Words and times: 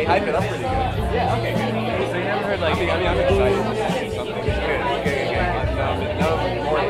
they 0.00 0.06
hype 0.06 0.22
it 0.22 0.34
up 0.34 0.42
pretty 0.44 0.62
good. 0.62 0.72
Yeah. 1.12 1.36
Okay. 1.36 1.52
Good. 1.52 2.10
So 2.10 2.16
you 2.16 2.24
never 2.24 2.44
heard 2.46 2.60
like? 2.60 2.74
I 2.74 2.80
mean, 2.80 2.90
I 2.90 2.98
mean, 2.98 3.08
I'm 3.08 3.18
excited 3.20 3.60
to 3.60 3.98
see 3.98 4.16
something. 4.16 4.34
Good, 4.34 4.44
good, 4.44 4.80
good, 4.80 5.28
good. 5.28 5.50
No, 6.20 6.28
no 6.30 6.64
more. 6.64 6.80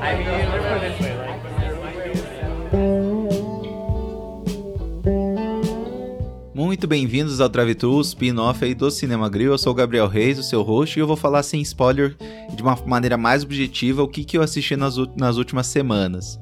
I 0.00 0.16
mean, 0.16 0.48
put 0.48 0.62
it 0.62 0.80
this 0.80 1.00
way. 1.00 1.14
Muito 6.54 6.88
bem-vindos 6.88 7.40
ao 7.40 7.48
Travitu, 7.48 8.00
spin-off 8.00 8.64
aí 8.64 8.74
do 8.74 8.90
Cinema 8.90 9.28
Grill. 9.28 9.52
Eu 9.52 9.58
sou 9.58 9.72
o 9.72 9.74
Gabriel 9.74 10.08
Reis, 10.08 10.38
o 10.38 10.42
seu 10.42 10.62
host, 10.62 10.98
e 10.98 11.00
eu 11.00 11.06
vou 11.06 11.16
falar 11.16 11.44
sem 11.44 11.60
spoiler, 11.60 12.16
de 12.52 12.62
uma 12.62 12.76
maneira 12.84 13.16
mais 13.16 13.44
objetiva, 13.44 14.02
o 14.02 14.08
que, 14.08 14.24
que 14.24 14.36
eu 14.36 14.42
assisti 14.42 14.76
nas, 14.76 14.96
nas 15.16 15.36
últimas 15.36 15.68
semanas. 15.68 16.38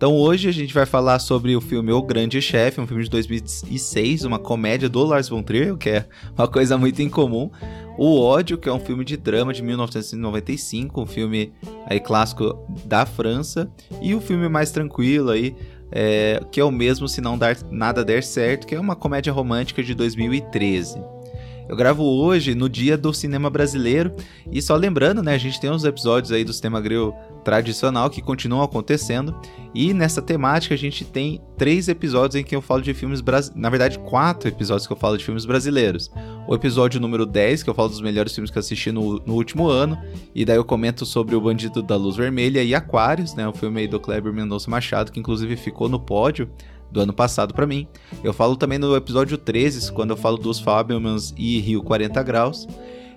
Então 0.00 0.16
hoje 0.16 0.48
a 0.48 0.52
gente 0.52 0.72
vai 0.72 0.86
falar 0.86 1.18
sobre 1.18 1.54
o 1.54 1.60
filme 1.60 1.92
O 1.92 2.00
Grande 2.00 2.40
Chefe, 2.40 2.80
um 2.80 2.86
filme 2.86 3.04
de 3.04 3.10
2006, 3.10 4.24
uma 4.24 4.38
comédia 4.38 4.88
do 4.88 5.04
Lars 5.04 5.28
von 5.28 5.42
Trier, 5.42 5.76
que 5.76 5.90
é 5.90 6.06
uma 6.34 6.48
coisa 6.48 6.78
muito 6.78 7.02
incomum. 7.02 7.50
O 7.98 8.18
Ódio, 8.18 8.56
que 8.56 8.66
é 8.66 8.72
um 8.72 8.80
filme 8.80 9.04
de 9.04 9.18
drama 9.18 9.52
de 9.52 9.62
1995, 9.62 11.02
um 11.02 11.04
filme 11.04 11.52
aí 11.84 12.00
clássico 12.00 12.66
da 12.86 13.04
França, 13.04 13.70
e 14.00 14.14
o 14.14 14.22
filme 14.22 14.48
mais 14.48 14.70
tranquilo 14.70 15.28
aí, 15.28 15.54
é, 15.92 16.40
que 16.50 16.58
é 16.58 16.64
o 16.64 16.70
mesmo 16.70 17.06
Se 17.06 17.20
Não 17.20 17.36
Dar 17.36 17.58
Nada 17.70 18.02
Der 18.02 18.24
Certo, 18.24 18.66
que 18.66 18.74
é 18.74 18.80
uma 18.80 18.96
comédia 18.96 19.34
romântica 19.34 19.82
de 19.82 19.94
2013. 19.94 20.98
Eu 21.70 21.76
gravo 21.76 22.02
hoje 22.02 22.52
no 22.52 22.68
dia 22.68 22.98
do 22.98 23.14
cinema 23.14 23.48
brasileiro. 23.48 24.12
E 24.50 24.60
só 24.60 24.74
lembrando, 24.74 25.22
né, 25.22 25.34
a 25.34 25.38
gente 25.38 25.60
tem 25.60 25.70
uns 25.70 25.84
episódios 25.84 26.32
aí 26.32 26.42
do 26.42 26.52
Cinema 26.52 26.80
Grill 26.80 27.14
tradicional 27.44 28.10
que 28.10 28.20
continuam 28.20 28.64
acontecendo. 28.64 29.36
E 29.72 29.94
nessa 29.94 30.20
temática 30.20 30.74
a 30.74 30.76
gente 30.76 31.04
tem 31.04 31.40
três 31.56 31.86
episódios 31.86 32.34
em 32.34 32.42
que 32.42 32.56
eu 32.56 32.60
falo 32.60 32.82
de 32.82 32.92
filmes 32.92 33.20
brasileiros, 33.20 33.62
na 33.62 33.70
verdade 33.70 34.00
quatro 34.00 34.48
episódios 34.48 34.84
que 34.84 34.92
eu 34.92 34.96
falo 34.96 35.16
de 35.16 35.24
filmes 35.24 35.44
brasileiros. 35.44 36.10
O 36.48 36.56
episódio 36.56 37.00
número 37.00 37.24
10, 37.24 37.62
que 37.62 37.70
eu 37.70 37.74
falo 37.74 37.88
dos 37.88 38.00
melhores 38.00 38.34
filmes 38.34 38.50
que 38.50 38.58
eu 38.58 38.60
assisti 38.60 38.90
no, 38.90 39.20
no 39.24 39.34
último 39.34 39.68
ano, 39.68 39.96
e 40.34 40.44
daí 40.44 40.56
eu 40.56 40.64
comento 40.64 41.06
sobre 41.06 41.36
O 41.36 41.40
Bandido 41.40 41.84
da 41.84 41.94
Luz 41.94 42.16
Vermelha 42.16 42.64
e 42.64 42.74
Aquários, 42.74 43.32
né, 43.36 43.46
o 43.46 43.52
filme 43.52 43.82
aí 43.82 43.86
do 43.86 44.00
Kleber 44.00 44.32
Mendonça 44.32 44.68
Machado, 44.68 45.12
que 45.12 45.20
inclusive 45.20 45.54
ficou 45.56 45.88
no 45.88 46.00
pódio 46.00 46.50
do 46.90 47.00
ano 47.00 47.12
passado 47.12 47.54
para 47.54 47.66
mim. 47.66 47.86
Eu 48.22 48.32
falo 48.32 48.56
também 48.56 48.78
no 48.78 48.96
episódio 48.96 49.38
13, 49.38 49.92
quando 49.92 50.10
eu 50.10 50.16
falo 50.16 50.36
dos 50.36 50.58
Fabelmans 50.58 51.34
e 51.36 51.58
Rio 51.60 51.82
40 51.82 52.22
Graus. 52.22 52.66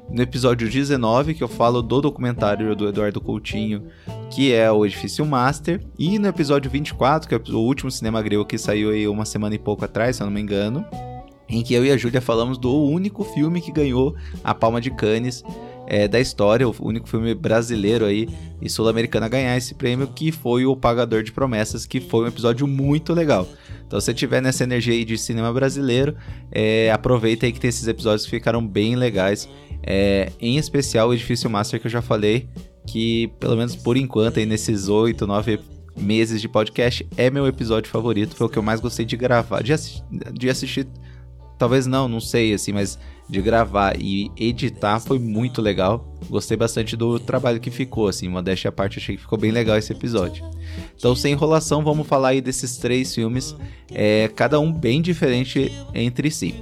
No 0.10 0.22
episódio 0.22 0.70
19, 0.70 1.34
que 1.34 1.44
eu 1.44 1.48
falo 1.48 1.82
do 1.82 2.02
documentário 2.02 2.76
do 2.76 2.88
Eduardo 2.88 3.22
Coutinho, 3.22 3.88
que 4.30 4.54
é 4.54 4.72
o 4.72 4.86
Edifício 4.86 5.26
Master. 5.26 5.82
E 5.98 6.20
no 6.20 6.28
episódio 6.28 6.70
24, 6.70 7.28
que 7.28 7.36
é 7.36 7.54
o 7.54 7.60
último 7.60 7.90
cinema 7.90 8.22
grego 8.22 8.46
que 8.46 8.58
saiu 8.58 8.90
aí 8.90 9.08
uma 9.08 9.26
semana 9.26 9.56
e 9.56 9.60
pouco 9.60 9.86
atrás, 9.86 10.18
se 10.18 10.22
eu 10.22 10.26
não 10.26 10.34
me 10.34 10.42
engano, 10.42 10.86
em 11.48 11.64
que 11.64 11.74
eu 11.74 11.86
e 11.86 11.92
a 11.92 11.98
Júlia 11.98 12.22
falamos 12.22 12.58
do 12.58 12.74
único 12.74 13.24
filme 13.24 13.62
que 13.62 13.72
ganhou 13.72 14.16
a 14.44 14.54
Palma 14.54 14.82
de 14.82 14.92
Cannes 14.92 15.44
é, 15.88 16.08
da 16.08 16.20
história, 16.20 16.68
o 16.68 16.76
único 16.82 17.08
filme 17.08 17.34
brasileiro 17.34 18.06
aí 18.06 18.28
e 18.62 18.70
sul-americano 18.70 19.26
a 19.26 19.30
ganhar 19.30 19.58
esse 19.58 19.74
prêmio, 19.74 20.08
que 20.08 20.32
foi 20.32 20.66
o 20.66 20.76
Pagador 20.76 21.24
de 21.24 21.32
Promessas, 21.32 21.86
que 21.86 22.00
foi 22.00 22.26
um 22.26 22.28
episódio 22.28 22.68
muito 22.68 23.14
legal. 23.14 23.48
Então, 23.94 24.02
se 24.02 24.06
você 24.08 24.14
tiver 24.16 24.42
nessa 24.42 24.64
energia 24.64 24.92
aí 24.92 25.06
de 25.06 25.16
cinema 25.20 25.54
brasileiro, 25.54 26.16
é, 26.52 26.92
aproveita 26.92 27.46
aí 27.46 27.52
que 27.52 27.60
tem 27.60 27.70
esses 27.70 27.88
episódios 27.88 28.26
que 28.26 28.32
ficaram 28.32 28.66
bem 28.66 28.96
legais. 28.96 29.48
É, 29.84 30.32
em 30.42 30.58
especial 30.58 31.10
o 31.10 31.14
Edifício 31.14 31.48
Master 31.48 31.80
que 31.80 31.86
eu 31.86 31.92
já 31.92 32.02
falei, 32.02 32.50
que 32.88 33.28
pelo 33.40 33.56
menos 33.56 33.76
por 33.76 33.96
enquanto, 33.96 34.40
aí 34.40 34.48
nesses 34.48 34.90
8, 34.90 35.28
9 35.28 35.60
meses 35.96 36.42
de 36.42 36.50
podcast, 36.50 37.08
é 37.16 37.30
meu 37.30 37.46
episódio 37.46 37.88
favorito. 37.88 38.36
Foi 38.36 38.48
o 38.48 38.50
que 38.50 38.58
eu 38.58 38.64
mais 38.64 38.80
gostei 38.80 39.06
de 39.06 39.16
gravar, 39.16 39.62
de, 39.62 39.72
assi 39.72 40.02
de 40.34 40.50
assistir. 40.50 40.88
Talvez 41.60 41.86
não, 41.86 42.08
não 42.08 42.20
sei, 42.20 42.52
assim, 42.52 42.72
mas 42.72 42.98
de 43.30 43.42
gravar 43.42 43.96
e 44.00 44.32
editar 44.38 45.00
foi 45.00 45.20
muito 45.20 45.62
legal. 45.62 46.08
Gostei 46.30 46.58
bastante 46.58 46.96
do 46.96 47.20
trabalho 47.20 47.60
que 47.60 47.72
ficou, 47.72 48.08
assim, 48.08 48.28
modéstia 48.28 48.70
à 48.70 48.72
parte, 48.72 49.00
achei 49.00 49.16
que 49.16 49.22
ficou 49.22 49.38
bem 49.38 49.52
legal 49.52 49.78
esse 49.78 49.92
episódio. 49.92 50.44
Então, 50.96 51.16
sem 51.16 51.34
enrolação, 51.34 51.84
vamos 51.84 52.08
falar 52.08 52.30
aí 52.30 52.42
desses 52.42 52.78
três 52.78 53.14
filmes, 53.14 53.56
é, 53.92 54.30
cada 54.36 54.60
um 54.60 54.72
bem 54.72 55.02
diferente 55.02 55.72
entre 55.94 56.30
si. 56.32 56.56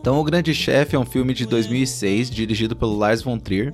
Então, 0.00 0.20
O 0.20 0.24
Grande 0.24 0.52
Chefe 0.54 0.96
é 0.96 0.98
um 0.98 1.06
filme 1.06 1.32
de 1.32 1.46
2006, 1.46 2.28
dirigido 2.28 2.76
pelo 2.76 2.94
Lars 2.94 3.22
von 3.22 3.38
Trier 3.38 3.72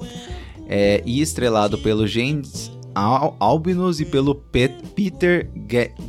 é, 0.69 1.03
e 1.04 1.20
estrelado 1.20 1.76
pelo 1.78 2.06
James 2.06 2.70
Al 2.94 3.36
Albinus 3.38 4.00
e 4.00 4.04
pelo 4.04 4.34
Pet 4.34 4.74
Peter 4.94 5.50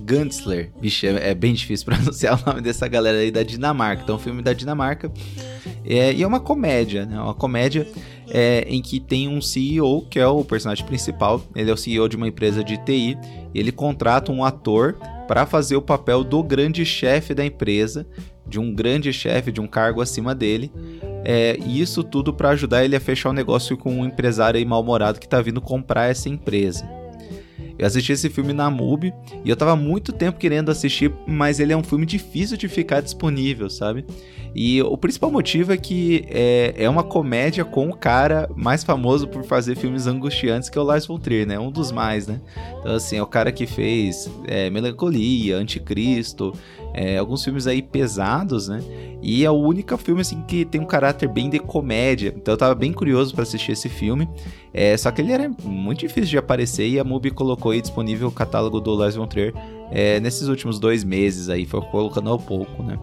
Gantzler. 0.03 0.71
Vixe, 0.81 1.07
é, 1.07 1.29
é, 1.29 1.35
bem 1.35 1.53
difícil 1.53 1.85
pronunciar 1.87 2.41
o 2.41 2.45
nome 2.45 2.61
dessa 2.61 2.87
galera 2.87 3.19
aí 3.19 3.31
da 3.31 3.43
Dinamarca. 3.43 4.03
Então, 4.03 4.15
um 4.15 4.19
filme 4.19 4.41
da 4.41 4.53
Dinamarca. 4.53 5.11
É, 5.85 6.13
e 6.13 6.23
é 6.23 6.27
uma 6.27 6.39
comédia, 6.39 7.05
né? 7.05 7.19
Uma 7.19 7.33
comédia 7.33 7.87
é, 8.29 8.65
em 8.67 8.81
que 8.81 8.99
tem 8.99 9.27
um 9.27 9.41
CEO, 9.41 10.05
que 10.09 10.19
é 10.19 10.27
o 10.27 10.43
personagem 10.43 10.85
principal. 10.85 11.41
Ele 11.55 11.69
é 11.69 11.73
o 11.73 11.77
CEO 11.77 12.07
de 12.07 12.15
uma 12.15 12.27
empresa 12.27 12.63
de 12.63 12.77
TI. 12.77 13.17
Ele 13.53 13.71
contrata 13.71 14.31
um 14.31 14.43
ator 14.43 14.97
para 15.27 15.45
fazer 15.45 15.75
o 15.75 15.81
papel 15.81 16.23
do 16.23 16.43
grande 16.43 16.85
chefe 16.85 17.33
da 17.33 17.45
empresa, 17.45 18.05
de 18.45 18.59
um 18.59 18.73
grande 18.73 19.13
chefe, 19.13 19.51
de 19.51 19.61
um 19.61 19.67
cargo 19.67 20.01
acima 20.01 20.33
dele. 20.35 20.71
É, 21.23 21.57
e 21.65 21.81
isso 21.81 22.03
tudo 22.03 22.33
para 22.33 22.49
ajudar 22.49 22.83
ele 22.83 22.95
a 22.95 22.99
fechar 22.99 23.29
o 23.29 23.31
um 23.31 23.35
negócio 23.35 23.77
com 23.77 23.93
um 23.93 24.05
empresário 24.05 24.65
mal-humorado 24.67 25.19
que 25.19 25.25
está 25.25 25.41
vindo 25.41 25.61
comprar 25.61 26.09
essa 26.09 26.27
empresa. 26.29 27.01
Eu 27.81 27.87
assisti 27.87 28.11
esse 28.11 28.29
filme 28.29 28.53
na 28.53 28.69
MUBI 28.69 29.11
e 29.43 29.49
eu 29.49 29.55
tava 29.55 29.75
muito 29.75 30.13
tempo 30.13 30.37
querendo 30.37 30.69
assistir, 30.69 31.11
mas 31.25 31.59
ele 31.59 31.73
é 31.73 31.77
um 31.77 31.83
filme 31.83 32.05
difícil 32.05 32.55
de 32.55 32.67
ficar 32.67 33.01
disponível, 33.01 33.71
sabe? 33.71 34.05
E 34.53 34.81
o 34.83 34.97
principal 34.97 35.31
motivo 35.31 35.71
é 35.71 35.77
que 35.77 36.25
é, 36.29 36.75
é 36.77 36.89
uma 36.89 37.03
comédia 37.03 37.63
com 37.63 37.89
o 37.89 37.95
cara 37.95 38.49
mais 38.55 38.83
famoso 38.83 39.27
por 39.27 39.43
fazer 39.45 39.75
filmes 39.75 40.07
angustiantes, 40.07 40.69
que 40.69 40.77
é 40.77 40.81
o 40.81 40.83
Lars 40.83 41.05
von 41.05 41.17
Trier, 41.17 41.47
né? 41.47 41.57
Um 41.57 41.71
dos 41.71 41.91
mais, 41.91 42.27
né? 42.27 42.39
Então, 42.79 42.95
assim, 42.95 43.17
é 43.17 43.23
o 43.23 43.27
cara 43.27 43.51
que 43.51 43.65
fez 43.65 44.29
é, 44.47 44.69
Melancolia, 44.69 45.57
Anticristo, 45.57 46.53
é, 46.93 47.17
alguns 47.17 47.43
filmes 47.43 47.67
aí 47.67 47.81
pesados, 47.81 48.67
né? 48.67 48.81
E 49.21 49.45
é 49.45 49.51
o 49.51 49.55
único 49.55 49.95
filme 49.97 50.21
assim 50.21 50.41
que 50.43 50.65
tem 50.65 50.81
um 50.81 50.85
caráter 50.85 51.29
bem 51.29 51.49
de 51.49 51.59
comédia. 51.59 52.33
Então 52.35 52.53
eu 52.53 52.57
tava 52.57 52.75
bem 52.75 52.91
curioso 52.91 53.33
para 53.33 53.43
assistir 53.43 53.71
esse 53.71 53.89
filme. 53.89 54.27
É, 54.73 54.95
só 54.97 55.11
que 55.11 55.21
ele 55.21 55.31
era 55.31 55.49
muito 55.63 55.99
difícil 55.99 56.29
de 56.29 56.37
aparecer 56.37 56.87
e 56.87 56.99
a 56.99 57.03
MUBI 57.03 57.31
colocou 57.31 57.71
aí 57.71 57.81
disponível 57.81 58.27
o 58.27 58.31
catálogo 58.31 58.79
do 58.79 58.93
Lars 58.93 59.15
von 59.15 59.27
Trier 59.27 59.53
é, 59.91 60.19
nesses 60.19 60.47
últimos 60.47 60.79
dois 60.79 61.03
meses 61.03 61.49
aí, 61.49 61.65
foi 61.65 61.81
colocando 61.81 62.29
ao 62.29 62.39
pouco, 62.39 62.81
né? 62.81 62.97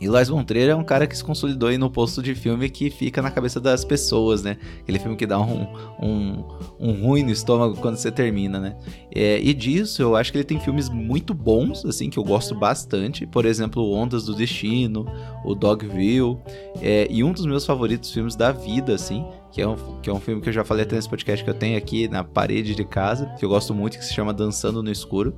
E 0.00 0.08
Lars 0.08 0.28
von 0.28 0.44
Trier 0.44 0.70
é 0.70 0.74
um 0.74 0.84
cara 0.84 1.06
que 1.06 1.16
se 1.16 1.22
consolidou 1.22 1.68
aí 1.68 1.78
no 1.78 1.90
posto 1.90 2.22
de 2.22 2.34
filme 2.34 2.68
que 2.68 2.90
fica 2.90 3.22
na 3.22 3.30
cabeça 3.30 3.60
das 3.60 3.84
pessoas, 3.84 4.42
né? 4.42 4.56
Aquele 4.80 4.98
filme 4.98 5.16
que 5.16 5.26
dá 5.26 5.40
um, 5.40 5.66
um, 6.00 6.44
um 6.78 6.92
ruim 7.02 7.22
no 7.22 7.30
estômago 7.30 7.76
quando 7.76 7.96
você 7.96 8.10
termina, 8.10 8.58
né? 8.58 8.76
É, 9.14 9.40
e 9.40 9.52
disso, 9.54 10.02
eu 10.02 10.16
acho 10.16 10.32
que 10.32 10.38
ele 10.38 10.44
tem 10.44 10.60
filmes 10.60 10.88
muito 10.88 11.34
bons, 11.34 11.84
assim, 11.84 12.10
que 12.10 12.18
eu 12.18 12.24
gosto 12.24 12.54
bastante. 12.54 13.26
Por 13.26 13.44
exemplo, 13.44 13.92
Ondas 13.92 14.24
do 14.24 14.34
Destino, 14.34 15.06
o 15.44 15.54
Dogville. 15.54 16.38
É, 16.80 17.06
e 17.10 17.22
um 17.22 17.32
dos 17.32 17.46
meus 17.46 17.64
favoritos 17.64 18.12
filmes 18.12 18.34
da 18.34 18.52
vida, 18.52 18.94
assim, 18.94 19.24
que 19.52 19.60
é, 19.60 19.68
um, 19.68 19.76
que 20.00 20.08
é 20.08 20.12
um 20.12 20.18
filme 20.18 20.40
que 20.40 20.48
eu 20.48 20.52
já 20.52 20.64
falei 20.64 20.84
até 20.84 20.96
nesse 20.96 21.08
podcast 21.08 21.44
que 21.44 21.50
eu 21.50 21.54
tenho 21.54 21.76
aqui 21.76 22.08
na 22.08 22.24
parede 22.24 22.74
de 22.74 22.84
casa, 22.84 23.26
que 23.38 23.44
eu 23.44 23.50
gosto 23.50 23.74
muito, 23.74 23.98
que 23.98 24.04
se 24.04 24.14
chama 24.14 24.32
Dançando 24.32 24.82
no 24.82 24.90
Escuro. 24.90 25.34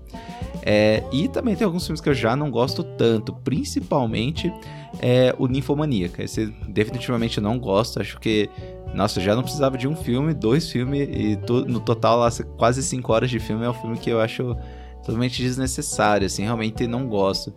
É, 0.62 1.02
e 1.12 1.26
também 1.26 1.56
tem 1.56 1.64
alguns 1.64 1.84
filmes 1.84 2.00
que 2.00 2.08
eu 2.08 2.14
já 2.14 2.36
não 2.36 2.48
gosto 2.48 2.84
tanto, 2.84 3.34
principalmente 3.34 4.52
é, 5.00 5.34
o 5.36 5.48
Ninfomaníaca. 5.48 6.22
Esse 6.22 6.46
definitivamente 6.68 7.40
não 7.40 7.58
gosto, 7.58 8.00
acho 8.00 8.18
que. 8.20 8.48
Nossa, 8.94 9.20
já 9.20 9.34
não 9.34 9.42
precisava 9.42 9.76
de 9.76 9.88
um 9.88 9.96
filme, 9.96 10.32
dois 10.32 10.70
filmes, 10.70 11.08
e 11.10 11.34
to, 11.34 11.64
no 11.66 11.80
total 11.80 12.16
lá, 12.18 12.28
quase 12.56 12.80
cinco 12.80 13.12
horas 13.12 13.28
de 13.28 13.40
filme 13.40 13.64
é 13.64 13.68
um 13.68 13.74
filme 13.74 13.98
que 13.98 14.08
eu 14.08 14.20
acho 14.20 14.56
totalmente 15.04 15.42
desnecessário, 15.42 16.26
assim, 16.26 16.42
realmente 16.42 16.86
não 16.86 17.06
gosto. 17.06 17.52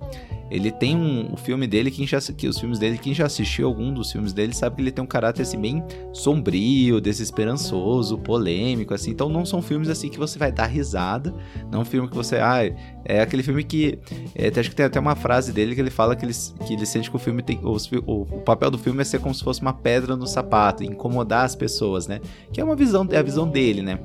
Ele 0.50 0.72
tem 0.72 0.96
um, 0.96 1.34
o 1.34 1.38
filme 1.38 1.68
dele, 1.68 1.92
quem 1.92 2.08
já 2.08 2.20
que 2.22 2.48
os 2.48 2.58
filmes 2.58 2.80
dele, 2.80 2.98
quem 2.98 3.14
já 3.14 3.26
assistiu 3.26 3.68
algum 3.68 3.94
dos 3.94 4.12
filmes 4.12 4.32
dele 4.32 4.54
sabe 4.54 4.78
que 4.78 4.82
ele 4.82 4.92
tem 4.92 5.04
um 5.04 5.08
caráter 5.08 5.42
assim 5.42 5.60
bem 5.60 5.84
sombrio, 6.14 7.02
desesperançoso, 7.02 8.18
polêmico 8.18 8.94
assim. 8.94 9.12
Então 9.12 9.28
não 9.28 9.46
são 9.46 9.62
filmes 9.62 9.90
assim 9.90 10.10
que 10.10 10.18
você 10.18 10.40
vai 10.40 10.52
dar 10.52 10.68
risada, 10.68 11.34
não 11.70 11.80
é 11.80 11.82
um 11.82 11.86
filme 11.86 12.08
que 12.08 12.16
você, 12.16 12.38
ah, 12.38 12.64
é 13.04 13.22
aquele 13.22 13.44
filme 13.44 13.62
que 13.62 14.00
é, 14.34 14.48
acho 14.48 14.70
que 14.70 14.76
tem 14.76 14.86
até 14.86 15.00
uma 15.00 15.16
frase 15.16 15.52
dele 15.52 15.76
que 15.76 15.82
ele 15.82 15.90
fala 15.90 16.16
que 16.16 16.26
ele, 16.26 16.34
que 16.66 16.74
ele 16.74 16.86
sente 16.86 17.10
que 17.10 17.16
o 17.16 17.20
filme 17.20 17.42
tem 17.42 17.60
os, 17.62 17.92
o, 18.06 18.22
o 18.22 18.42
papel 18.42 18.72
do 18.72 18.78
filme 18.78 19.02
é 19.02 19.04
ser 19.04 19.20
como 19.20 19.36
se 19.36 19.44
fosse 19.44 19.62
uma 19.62 19.74
pedra 19.74 20.16
no 20.16 20.26
sapato, 20.26 20.82
incomodar 20.82 21.44
as 21.44 21.56
pessoas, 21.58 22.08
né? 22.08 22.22
Que 22.54 22.62
é 22.62 22.64
uma 22.64 22.76
visão, 22.76 23.06
é 23.12 23.18
a 23.18 23.22
visão 23.22 23.50
dele, 23.50 23.82
né? 23.82 24.00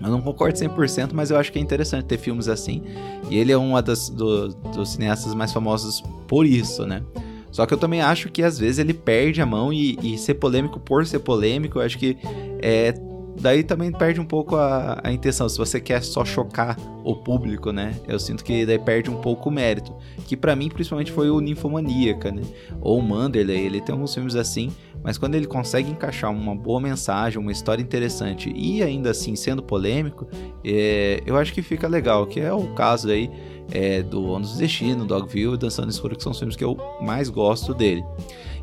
Eu 0.00 0.10
não 0.10 0.20
concordo 0.20 0.58
100%, 0.58 1.10
mas 1.12 1.30
eu 1.30 1.38
acho 1.38 1.52
que 1.52 1.58
é 1.58 1.62
interessante 1.62 2.04
ter 2.04 2.18
filmes 2.18 2.48
assim. 2.48 2.82
E 3.30 3.36
ele 3.36 3.52
é 3.52 3.58
um 3.58 3.80
das, 3.80 4.08
do, 4.08 4.48
dos 4.48 4.92
cineastas 4.92 5.34
mais 5.34 5.52
famosos 5.52 6.02
por 6.26 6.44
isso, 6.44 6.86
né? 6.86 7.02
Só 7.50 7.64
que 7.64 7.72
eu 7.72 7.78
também 7.78 8.02
acho 8.02 8.30
que 8.30 8.42
às 8.42 8.58
vezes 8.58 8.78
ele 8.78 8.92
perde 8.92 9.40
a 9.40 9.46
mão 9.46 9.72
e, 9.72 9.98
e 10.02 10.18
ser 10.18 10.34
polêmico 10.34 10.78
por 10.78 11.06
ser 11.06 11.20
polêmico, 11.20 11.78
eu 11.78 11.82
acho 11.82 11.96
que 11.96 12.18
é, 12.60 12.92
daí 13.40 13.62
também 13.62 13.92
perde 13.92 14.20
um 14.20 14.24
pouco 14.24 14.56
a, 14.56 15.00
a 15.02 15.12
intenção. 15.12 15.48
Se 15.48 15.58
você 15.58 15.80
quer 15.80 16.02
só 16.02 16.24
chocar 16.24 16.76
o 17.04 17.14
público, 17.14 17.70
né? 17.70 17.94
Eu 18.08 18.18
sinto 18.18 18.42
que 18.42 18.66
daí 18.66 18.78
perde 18.78 19.10
um 19.10 19.20
pouco 19.20 19.48
o 19.48 19.52
mérito. 19.52 19.94
Que 20.26 20.36
para 20.36 20.56
mim, 20.56 20.68
principalmente, 20.68 21.12
foi 21.12 21.30
o 21.30 21.40
Ninfomaníaca, 21.40 22.32
né? 22.32 22.42
Ou 22.80 22.98
o 22.98 23.02
Manderley, 23.02 23.66
ele 23.66 23.80
tem 23.80 23.92
alguns 23.92 24.12
filmes 24.12 24.34
assim, 24.34 24.72
mas 25.04 25.16
quando 25.16 25.36
ele 25.36 25.46
consegue 25.46 25.88
encaixar 25.88 26.32
uma 26.32 26.54
boa 26.54 26.80
mensagem, 26.80 27.38
uma 27.38 27.52
história 27.52 27.80
interessante 27.80 28.52
e 28.54 28.82
ainda 28.82 29.10
assim 29.10 29.36
sendo 29.36 29.62
polêmico, 29.62 30.26
é, 30.64 31.22
eu 31.24 31.36
acho 31.36 31.52
que 31.52 31.62
fica 31.62 31.86
legal, 31.86 32.26
que 32.26 32.40
é 32.40 32.52
o 32.52 32.74
caso 32.74 33.08
aí 33.08 33.30
é, 33.70 34.02
do 34.02 34.24
Ônus 34.24 34.54
do 34.54 34.58
Destino, 34.58 35.04
Dogville 35.04 35.54
e 35.54 35.58
Dançando 35.58 35.86
no 35.86 35.92
Escuro, 35.92 36.16
que 36.16 36.22
são 36.22 36.32
os 36.32 36.38
filmes 36.38 36.56
que 36.56 36.64
eu 36.64 36.76
mais 37.00 37.28
gosto 37.28 37.72
dele. 37.72 38.04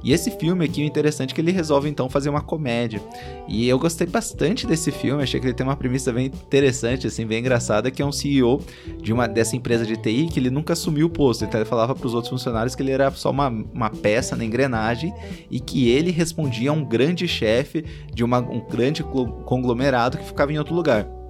E 0.04 0.12
esse 0.12 0.32
filme 0.32 0.66
aqui, 0.66 0.82
o 0.82 0.86
interessante 0.86 1.32
é 1.32 1.36
que 1.36 1.40
ele 1.40 1.52
resolve 1.52 1.88
então 1.88 2.10
fazer 2.10 2.30
uma 2.30 2.42
comédia. 2.42 3.02
E 3.48 3.68
eu 3.68 3.80
gostei 3.80 4.06
bastante 4.06 4.68
desse 4.68 4.92
filme, 4.92 5.24
achei 5.24 5.40
que 5.40 5.46
ele 5.46 5.54
tem 5.54 5.66
uma 5.66 5.78
premissa 5.78 6.12
bem 6.12 6.26
interessante, 6.26 7.08
assim, 7.08 7.26
bem 7.26 7.40
engraçada, 7.40 7.90
que 7.90 8.02
é 8.02 8.06
um 8.06 8.12
CEO 8.12 8.62
de 9.02 9.14
uma 9.14 9.28
dessa 9.28 9.56
empresa 9.56 9.86
de 9.86 9.96
TI 9.96 10.28
que 10.32 10.40
ele 10.40 10.50
nunca 10.50 10.74
assumiu 10.74 11.08
o 11.08 11.10
posto. 11.10 11.46
Então 11.46 11.60
ele 11.60 11.70
falava 11.70 11.96
para 11.96 12.06
os 12.06 12.14
outros 12.14 12.30
funcionários 12.30 12.76
que 12.76 12.84
ele 12.84 12.92
era 12.92 13.10
só 13.12 13.32
uma, 13.32 13.48
uma 13.48 13.90
peça 13.90 14.36
na 14.36 14.44
engrenagem 14.44 15.14
e 15.50 15.60
que 15.60 15.90
ele 15.90 16.12
respondia 16.12 16.70
a 16.70 16.74
um 16.74 16.84
grande 16.84 17.28
chefe 17.28 17.86
de 18.14 18.24
uma, 18.24 18.40
um 18.40 18.60
grande 18.60 19.04
conglomerado 19.04 20.18
que 20.18 20.26
ficava 20.26 20.52
em 20.52 20.58
outro 20.58 20.76
lugar. 20.76 21.23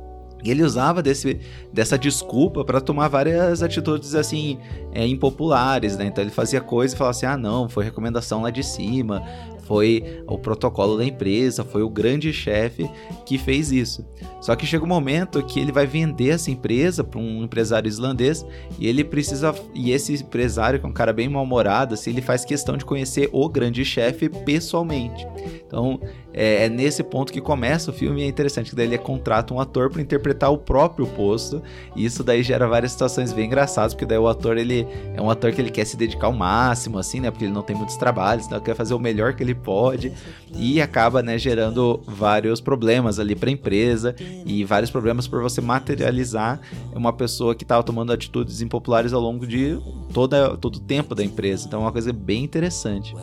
E 0.44 0.52
ele 0.52 0.64
usava 0.64 1.02
desse, 1.02 1.40
dessa 1.72 1.98
desculpa 1.98 2.66
para 2.66 2.82
tomar 2.82 3.08
várias 3.08 3.64
atitudes 3.64 4.14
assim 4.14 4.58
é, 4.92 5.08
impopulares, 5.08 5.98
né? 5.98 6.06
Então 6.06 6.24
ele 6.24 6.32
fazia 6.32 6.60
coisas 6.60 6.94
e 6.94 6.98
falava 6.98 7.12
assim: 7.12 7.26
ah, 7.26 7.38
não, 7.38 7.70
foi 7.70 7.86
recomendação 7.86 8.42
lá 8.42 8.50
de 8.50 8.64
cima, 8.64 9.24
foi 9.66 10.22
o 10.28 10.38
protocolo 10.38 10.98
da 10.98 11.06
empresa, 11.06 11.64
foi 11.64 11.82
o 11.82 11.90
grande 11.90 12.34
chefe 12.34 12.90
que 13.26 13.38
fez 13.38 13.72
isso. 13.72 14.06
Só 14.42 14.56
que 14.56 14.66
chega 14.66 14.84
um 14.84 14.88
momento 14.88 15.42
que 15.44 15.60
ele 15.60 15.72
vai 15.72 15.88
vender 15.88 16.30
essa 16.30 16.52
empresa 16.52 17.04
para 17.04 17.20
um 17.20 17.44
empresário 17.44 17.88
islandês 17.88 18.46
e 18.78 18.88
ele 18.88 19.04
precisa 19.04 19.56
e 19.74 19.92
esse 19.92 20.14
empresário 20.16 20.80
que 20.80 20.86
é 20.86 20.90
um 20.90 20.94
cara 20.94 21.14
bem 21.14 21.30
mal-humorado, 21.30 21.94
assim, 21.94 22.12
ele 22.12 22.22
faz 22.22 22.44
questão 22.44 22.76
de 22.76 22.84
conhecer 22.84 23.30
o 23.32 23.48
grande 23.48 23.86
chefe 23.86 24.28
pessoalmente. 24.28 25.26
Então 25.66 26.00
é, 26.34 26.66
é, 26.66 26.70
nesse 26.70 27.04
ponto 27.04 27.32
que 27.32 27.40
começa 27.40 27.92
o 27.92 27.94
filme 27.94 28.22
e 28.22 28.24
é 28.24 28.28
interessante 28.28 28.70
que 28.70 28.76
daí 28.76 28.88
ele 28.88 28.98
contrata 28.98 29.54
um 29.54 29.60
ator 29.60 29.90
para 29.90 30.02
interpretar 30.02 30.52
o 30.52 30.58
próprio 30.58 31.06
posto 31.08 31.62
e 31.96 32.06
isso 32.06 32.24
daí 32.24 32.44
gera 32.44 32.68
várias 32.68 32.92
situações 32.92 33.32
bem 33.32 33.46
engraçadas 33.46 33.94
porque 33.94 34.06
daí 34.06 34.18
o 34.18 34.28
ator 34.28 34.58
ele 34.58 34.88
é 35.16 35.22
um 35.22 35.30
ator 35.30 35.52
que 35.52 35.62
ele 35.62 35.72
quer 35.72 35.86
se 35.86 35.96
dedicar 35.96 36.28
ao 36.28 36.34
máximo 36.34 36.98
assim 36.98 37.20
né 37.20 37.30
porque 37.30 37.46
ele 37.46 37.54
não 37.54 37.62
tem 37.62 37.76
muitos 37.76 37.96
trabalhos 37.98 38.46
então 38.46 38.58
ele 38.58 38.66
quer 38.66 38.76
fazer 38.76 38.94
o 38.94 39.00
melhor 39.00 39.34
que 39.34 39.44
ele 39.44 39.56
pode 39.56 40.12
e 40.56 40.82
acaba 40.82 41.22
né 41.22 41.38
gerando 41.38 42.02
vários 42.08 42.60
problemas 42.60 43.20
ali 43.20 43.36
para 43.36 43.50
a 43.50 43.54
empresa 43.54 44.16
e 44.46 44.64
vários 44.64 44.90
problemas 44.90 45.28
por 45.28 45.42
você 45.42 45.62
materializar 45.62 46.60
uma 46.96 47.14
pessoa 47.14 47.56
que 47.56 47.64
estava 47.64 47.84
tomando 47.84 48.12
atitudes 48.12 48.62
impopulares 48.62 49.14
ao 49.14 49.22
longo 49.22 49.46
de 49.46 49.78
toda 50.14 50.58
todo 50.58 50.78
o 50.78 50.80
tempo 50.80 51.16
da 51.16 51.24
empresa. 51.24 51.68
Então 51.68 51.82
é 51.82 51.84
uma 51.84 51.92
coisa 51.92 52.14
bem 52.14 52.44
interessante. 52.44 53.16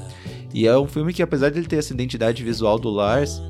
E 0.52 0.66
é 0.66 0.76
um 0.76 0.86
filme 0.86 1.12
que, 1.12 1.22
apesar 1.22 1.50
de 1.50 1.58
ele 1.58 1.68
ter 1.68 1.76
essa 1.76 1.92
identidade 1.92 2.42
visual 2.42 2.76
do 2.78 2.88
Lars, 3.00 3.42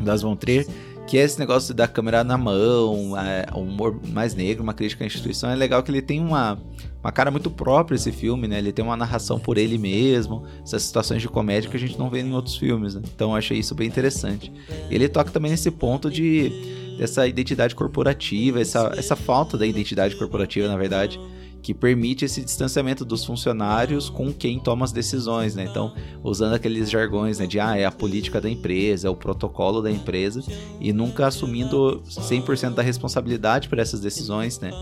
das 0.00 0.22
Von 0.22 0.36
Trier, 0.36 0.66
que 1.06 1.18
é 1.18 1.22
esse 1.22 1.38
negócio 1.38 1.74
da 1.74 1.88
câmera 1.88 2.22
na 2.22 2.38
mão, 2.38 3.18
é, 3.18 3.46
um 3.54 3.62
humor 3.62 4.00
mais 4.08 4.34
negro, 4.34 4.62
uma 4.62 4.72
crítica 4.72 5.04
à 5.04 5.06
instituição, 5.06 5.50
é 5.50 5.54
legal 5.54 5.82
que 5.82 5.90
ele 5.90 6.02
tem 6.02 6.20
uma, 6.20 6.58
uma 7.02 7.10
cara 7.10 7.30
muito 7.30 7.50
própria 7.50 7.96
esse 7.96 8.12
filme, 8.12 8.46
né? 8.46 8.58
Ele 8.58 8.72
tem 8.72 8.84
uma 8.84 8.96
narração 8.96 9.38
por 9.38 9.58
ele 9.58 9.78
mesmo, 9.78 10.44
essas 10.62 10.82
situações 10.82 11.20
de 11.20 11.28
comédia 11.28 11.68
que 11.68 11.76
a 11.76 11.80
gente 11.80 11.98
não 11.98 12.08
vê 12.08 12.20
em 12.20 12.32
outros 12.32 12.56
filmes, 12.56 12.94
né? 12.94 13.02
Então 13.14 13.30
eu 13.30 13.36
achei 13.36 13.58
isso 13.58 13.74
bem 13.74 13.88
interessante. 13.88 14.52
Ele 14.90 15.08
toca 15.08 15.30
também 15.30 15.50
nesse 15.50 15.70
ponto 15.70 16.10
de 16.10 16.50
dessa 16.96 17.26
identidade 17.26 17.74
corporativa, 17.74 18.60
essa, 18.60 18.92
essa 18.96 19.16
falta 19.16 19.58
da 19.58 19.66
identidade 19.66 20.14
corporativa, 20.14 20.68
na 20.68 20.76
verdade, 20.76 21.18
que 21.62 21.72
permite 21.72 22.24
esse 22.24 22.42
distanciamento 22.42 23.04
dos 23.04 23.24
funcionários 23.24 24.10
com 24.10 24.32
quem 24.32 24.58
toma 24.58 24.84
as 24.84 24.92
decisões, 24.92 25.54
né? 25.54 25.64
Então, 25.70 25.94
usando 26.22 26.54
aqueles 26.54 26.90
jargões, 26.90 27.38
né, 27.38 27.46
de 27.46 27.60
ah, 27.60 27.76
é 27.76 27.84
a 27.84 27.92
política 27.92 28.40
da 28.40 28.50
empresa, 28.50 29.06
é 29.06 29.10
o 29.10 29.14
protocolo 29.14 29.80
da 29.80 29.90
empresa 29.90 30.42
e 30.80 30.92
nunca 30.92 31.26
assumindo 31.26 32.02
100% 32.08 32.74
da 32.74 32.82
responsabilidade 32.82 33.68
por 33.68 33.78
essas 33.78 34.00
decisões, 34.00 34.58
né? 34.58 34.72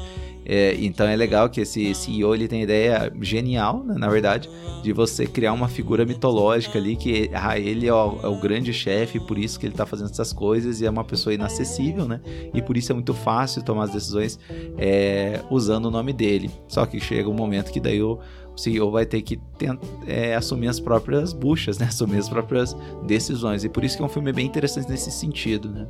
É, 0.44 0.74
então 0.78 1.06
é 1.06 1.14
legal 1.14 1.48
que 1.48 1.60
esse 1.60 1.94
CEO 1.94 2.34
ele 2.34 2.48
tem 2.48 2.60
a 2.60 2.64
ideia 2.64 3.12
genial, 3.20 3.84
né, 3.84 3.94
na 3.96 4.08
verdade, 4.08 4.48
de 4.82 4.92
você 4.92 5.26
criar 5.26 5.52
uma 5.52 5.68
figura 5.68 6.04
mitológica 6.04 6.78
ali 6.78 6.96
que 6.96 7.30
ah, 7.34 7.58
ele 7.58 7.86
é 7.86 7.92
o, 7.92 8.20
é 8.22 8.26
o 8.26 8.36
grande 8.40 8.72
chefe, 8.72 9.20
por 9.20 9.38
isso 9.38 9.58
que 9.58 9.66
ele 9.66 9.74
está 9.74 9.84
fazendo 9.84 10.10
essas 10.10 10.32
coisas 10.32 10.80
e 10.80 10.86
é 10.86 10.90
uma 10.90 11.04
pessoa 11.04 11.34
inacessível, 11.34 12.06
né? 12.06 12.20
E 12.54 12.62
por 12.62 12.76
isso 12.76 12.92
é 12.92 12.94
muito 12.94 13.12
fácil 13.12 13.62
tomar 13.62 13.84
as 13.84 13.92
decisões 13.92 14.38
é, 14.78 15.40
usando 15.50 15.86
o 15.86 15.90
nome 15.90 16.12
dele. 16.12 16.50
Só 16.68 16.86
que 16.86 16.98
chega 16.98 17.28
um 17.28 17.34
momento 17.34 17.70
que 17.70 17.80
daí 17.80 18.02
o, 18.02 18.18
o 18.54 18.58
CEO 18.58 18.90
vai 18.90 19.04
ter 19.04 19.22
que 19.22 19.36
tentar, 19.58 19.86
é, 20.06 20.34
assumir 20.34 20.68
as 20.68 20.80
próprias 20.80 21.32
buchas, 21.32 21.78
né? 21.78 21.86
Assumir 21.90 22.18
as 22.18 22.28
próprias 22.28 22.76
decisões. 23.06 23.64
E 23.64 23.68
por 23.68 23.84
isso 23.84 23.96
que 23.96 24.02
é 24.02 24.06
um 24.06 24.08
filme 24.08 24.32
bem 24.32 24.46
interessante 24.46 24.88
nesse 24.88 25.10
sentido, 25.10 25.68
né? 25.68 25.86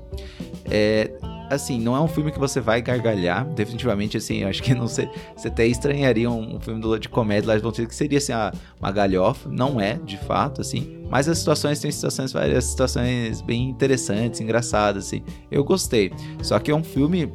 É, 0.65 1.11
assim, 1.51 1.81
não 1.81 1.97
é 1.97 2.01
um 2.01 2.07
filme 2.07 2.31
que 2.31 2.39
você 2.39 2.61
vai 2.61 2.81
gargalhar, 2.81 3.45
definitivamente, 3.45 4.17
assim, 4.17 4.39
eu 4.39 4.49
acho 4.49 4.63
que 4.63 4.73
não 4.73 4.87
sei, 4.87 5.11
você 5.37 5.49
até 5.49 5.67
estranharia 5.67 6.31
um, 6.31 6.61
filme 6.61 6.99
de 6.99 7.09
comédia 7.09 7.49
lá 7.49 7.57
de 7.57 7.63
Von 7.63 7.73
que 7.73 7.95
seria, 7.95 8.19
assim, 8.19 8.33
uma 8.81 8.93
galhofa, 8.93 9.49
não 9.49 9.81
é, 9.81 9.95
de 9.95 10.17
fato, 10.17 10.61
assim, 10.61 11.05
mas 11.11 11.29
as 11.29 11.39
situações, 11.39 11.81
tem 11.81 11.91
situações, 11.91 12.33
várias 12.33 12.65
situações 12.65 13.43
bem 13.43 13.69
interessantes, 13.69 14.41
engraçadas, 14.41 15.07
assim, 15.07 15.23
eu 15.51 15.65
gostei, 15.65 16.13
só 16.41 16.59
que 16.59 16.71
é 16.71 16.75
um 16.75 16.85
filme 16.85 17.33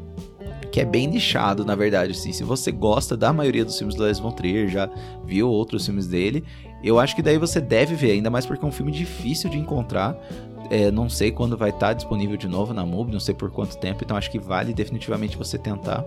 que 0.71 0.81
é 0.81 0.85
bem 0.85 1.07
nichado, 1.07 1.63
na 1.63 1.75
verdade, 1.75 2.11
assim, 2.11 2.31
se 2.31 2.43
você 2.43 2.71
gosta 2.71 3.15
da 3.15 3.31
maioria 3.31 3.63
dos 3.65 3.77
filmes 3.77 3.95
do 3.95 4.03
Les 4.03 4.19
Von 4.19 4.31
Trier, 4.31 4.67
já 4.69 4.89
viu 5.25 5.49
outros 5.49 5.85
filmes 5.85 6.07
dele, 6.07 6.43
eu 6.83 6.99
acho 6.99 7.15
que 7.15 7.21
daí 7.21 7.37
você 7.37 7.59
deve 7.59 7.95
ver, 7.95 8.11
ainda 8.11 8.29
mais 8.29 8.45
porque 8.45 8.63
é 8.63 8.67
um 8.67 8.71
filme 8.71 8.91
difícil 8.91 9.49
de 9.49 9.57
encontrar, 9.57 10.15
é, 10.69 10.91
não 10.91 11.09
sei 11.09 11.31
quando 11.31 11.57
vai 11.57 11.69
estar 11.69 11.87
tá 11.87 11.93
disponível 11.93 12.37
de 12.37 12.47
novo 12.47 12.73
na 12.73 12.85
MUBI, 12.85 13.11
não 13.11 13.19
sei 13.19 13.33
por 13.33 13.51
quanto 13.51 13.77
tempo, 13.77 14.03
então 14.03 14.15
acho 14.17 14.31
que 14.31 14.39
vale 14.39 14.73
definitivamente 14.73 15.37
você 15.37 15.57
tentar. 15.57 16.03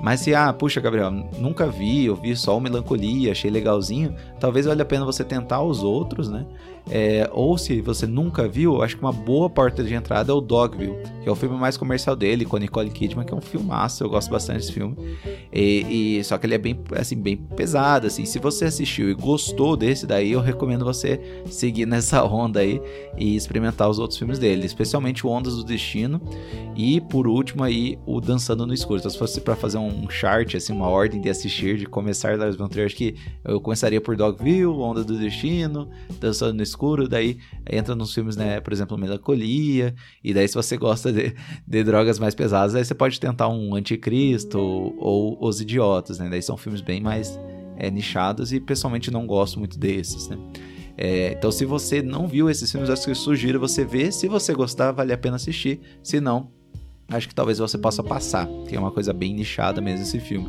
Mas 0.00 0.20
se, 0.20 0.34
ah, 0.34 0.52
puxa, 0.52 0.80
Gabriel, 0.80 1.10
nunca 1.38 1.66
vi, 1.66 2.06
eu 2.06 2.16
vi 2.16 2.34
só 2.34 2.56
o 2.56 2.60
Melancolia, 2.60 3.32
achei 3.32 3.50
legalzinho, 3.50 4.14
talvez 4.40 4.66
valha 4.66 4.82
a 4.82 4.86
pena 4.86 5.04
você 5.04 5.22
tentar 5.22 5.62
os 5.62 5.82
outros, 5.82 6.28
né? 6.28 6.44
É, 6.90 7.30
ou 7.32 7.56
se 7.56 7.80
você 7.80 8.06
nunca 8.06 8.48
viu, 8.48 8.82
acho 8.82 8.96
que 8.96 9.02
uma 9.02 9.12
boa 9.12 9.48
porta 9.48 9.84
de 9.84 9.94
entrada 9.94 10.32
é 10.32 10.34
o 10.34 10.40
Dogville, 10.40 10.96
que 11.22 11.28
é 11.28 11.32
o 11.32 11.34
filme 11.34 11.56
mais 11.56 11.76
comercial 11.76 12.16
dele, 12.16 12.44
com 12.44 12.56
a 12.56 12.58
Nicole 12.58 12.90
Kidman, 12.90 13.24
que 13.24 13.32
é 13.32 13.36
um 13.36 13.40
filmaço, 13.40 14.02
eu 14.02 14.10
gosto 14.10 14.30
bastante 14.30 14.58
desse 14.58 14.72
filme. 14.72 14.96
E, 15.52 16.18
e, 16.18 16.24
só 16.24 16.36
que 16.36 16.46
ele 16.46 16.54
é 16.54 16.58
bem, 16.58 16.78
assim, 16.96 17.16
bem 17.16 17.36
pesado, 17.36 18.08
assim. 18.08 18.24
Se 18.24 18.38
você 18.38 18.64
assistiu 18.64 19.08
e 19.10 19.14
gostou 19.14 19.76
desse 19.76 20.06
daí, 20.06 20.32
eu 20.32 20.40
recomendo 20.40 20.84
você 20.84 21.20
seguir 21.46 21.86
nessa 21.86 22.24
onda 22.24 22.60
aí 22.60 22.80
e 23.16 23.36
experimentar 23.36 23.88
os 23.88 23.98
outros 23.98 24.18
filmes 24.18 24.38
dele, 24.38 24.66
especialmente 24.66 25.24
o 25.26 25.30
Ondas 25.30 25.56
do 25.56 25.64
Destino 25.64 26.20
e, 26.74 27.00
por 27.00 27.28
último, 27.28 27.62
aí, 27.62 27.98
o 28.04 28.20
Dançando 28.20 28.66
no 28.66 28.74
Escuro. 28.74 28.98
Então, 28.98 29.10
se 29.10 29.18
fosse 29.18 29.40
para 29.40 29.54
fazer 29.54 29.78
um 29.78 29.81
chart, 30.10 30.54
assim, 30.54 30.72
uma 30.72 30.88
ordem 30.88 31.20
de 31.20 31.28
assistir, 31.28 31.78
de 31.78 31.86
começar 31.86 32.38
Lars 32.38 32.56
von 32.56 32.68
Trier, 32.68 32.86
acho 32.86 32.96
que 32.96 33.16
eu 33.44 33.60
começaria 33.60 34.00
por 34.00 34.16
Dogville, 34.16 34.66
Onda 34.66 35.04
do 35.04 35.18
Destino, 35.18 35.88
Dançando 36.20 36.54
no 36.54 36.62
Escuro, 36.62 36.82
escuro, 36.82 37.08
daí 37.08 37.38
entra 37.70 37.94
nos 37.94 38.12
filmes, 38.12 38.36
né, 38.36 38.60
por 38.60 38.72
exemplo, 38.72 38.98
Melancolia, 38.98 39.94
e 40.22 40.34
daí 40.34 40.48
se 40.48 40.54
você 40.54 40.76
gosta 40.76 41.12
de, 41.12 41.34
de 41.66 41.84
drogas 41.84 42.18
mais 42.18 42.34
pesadas, 42.34 42.74
aí 42.74 42.84
você 42.84 42.94
pode 42.94 43.18
tentar 43.18 43.48
um 43.48 43.74
Anticristo 43.74 44.58
ou, 44.58 44.96
ou 44.98 45.48
Os 45.48 45.60
Idiotas, 45.60 46.18
né, 46.18 46.28
daí 46.28 46.42
são 46.42 46.56
filmes 46.56 46.80
bem 46.80 47.00
mais 47.00 47.38
é, 47.76 47.90
nichados 47.90 48.52
e 48.52 48.60
pessoalmente 48.60 49.10
não 49.10 49.26
gosto 49.26 49.58
muito 49.58 49.78
desses, 49.78 50.28
né. 50.28 50.36
É, 50.96 51.32
então 51.32 51.50
se 51.50 51.64
você 51.64 52.02
não 52.02 52.28
viu 52.28 52.50
esses 52.50 52.70
filmes, 52.70 52.90
acho 52.90 53.04
que 53.04 53.10
eu 53.10 53.14
sugiro 53.14 53.58
você 53.58 53.84
ver, 53.84 54.12
se 54.12 54.28
você 54.28 54.52
gostar, 54.52 54.92
vale 54.92 55.12
a 55.12 55.18
pena 55.18 55.36
assistir, 55.36 55.80
se 56.02 56.20
não, 56.20 56.50
acho 57.16 57.28
que 57.28 57.34
talvez 57.34 57.58
você 57.58 57.78
possa 57.78 58.02
passar, 58.02 58.46
que 58.68 58.74
é 58.74 58.78
uma 58.78 58.90
coisa 58.90 59.12
bem 59.12 59.34
nichada 59.34 59.80
mesmo 59.80 60.02
esse 60.02 60.20
filme. 60.20 60.48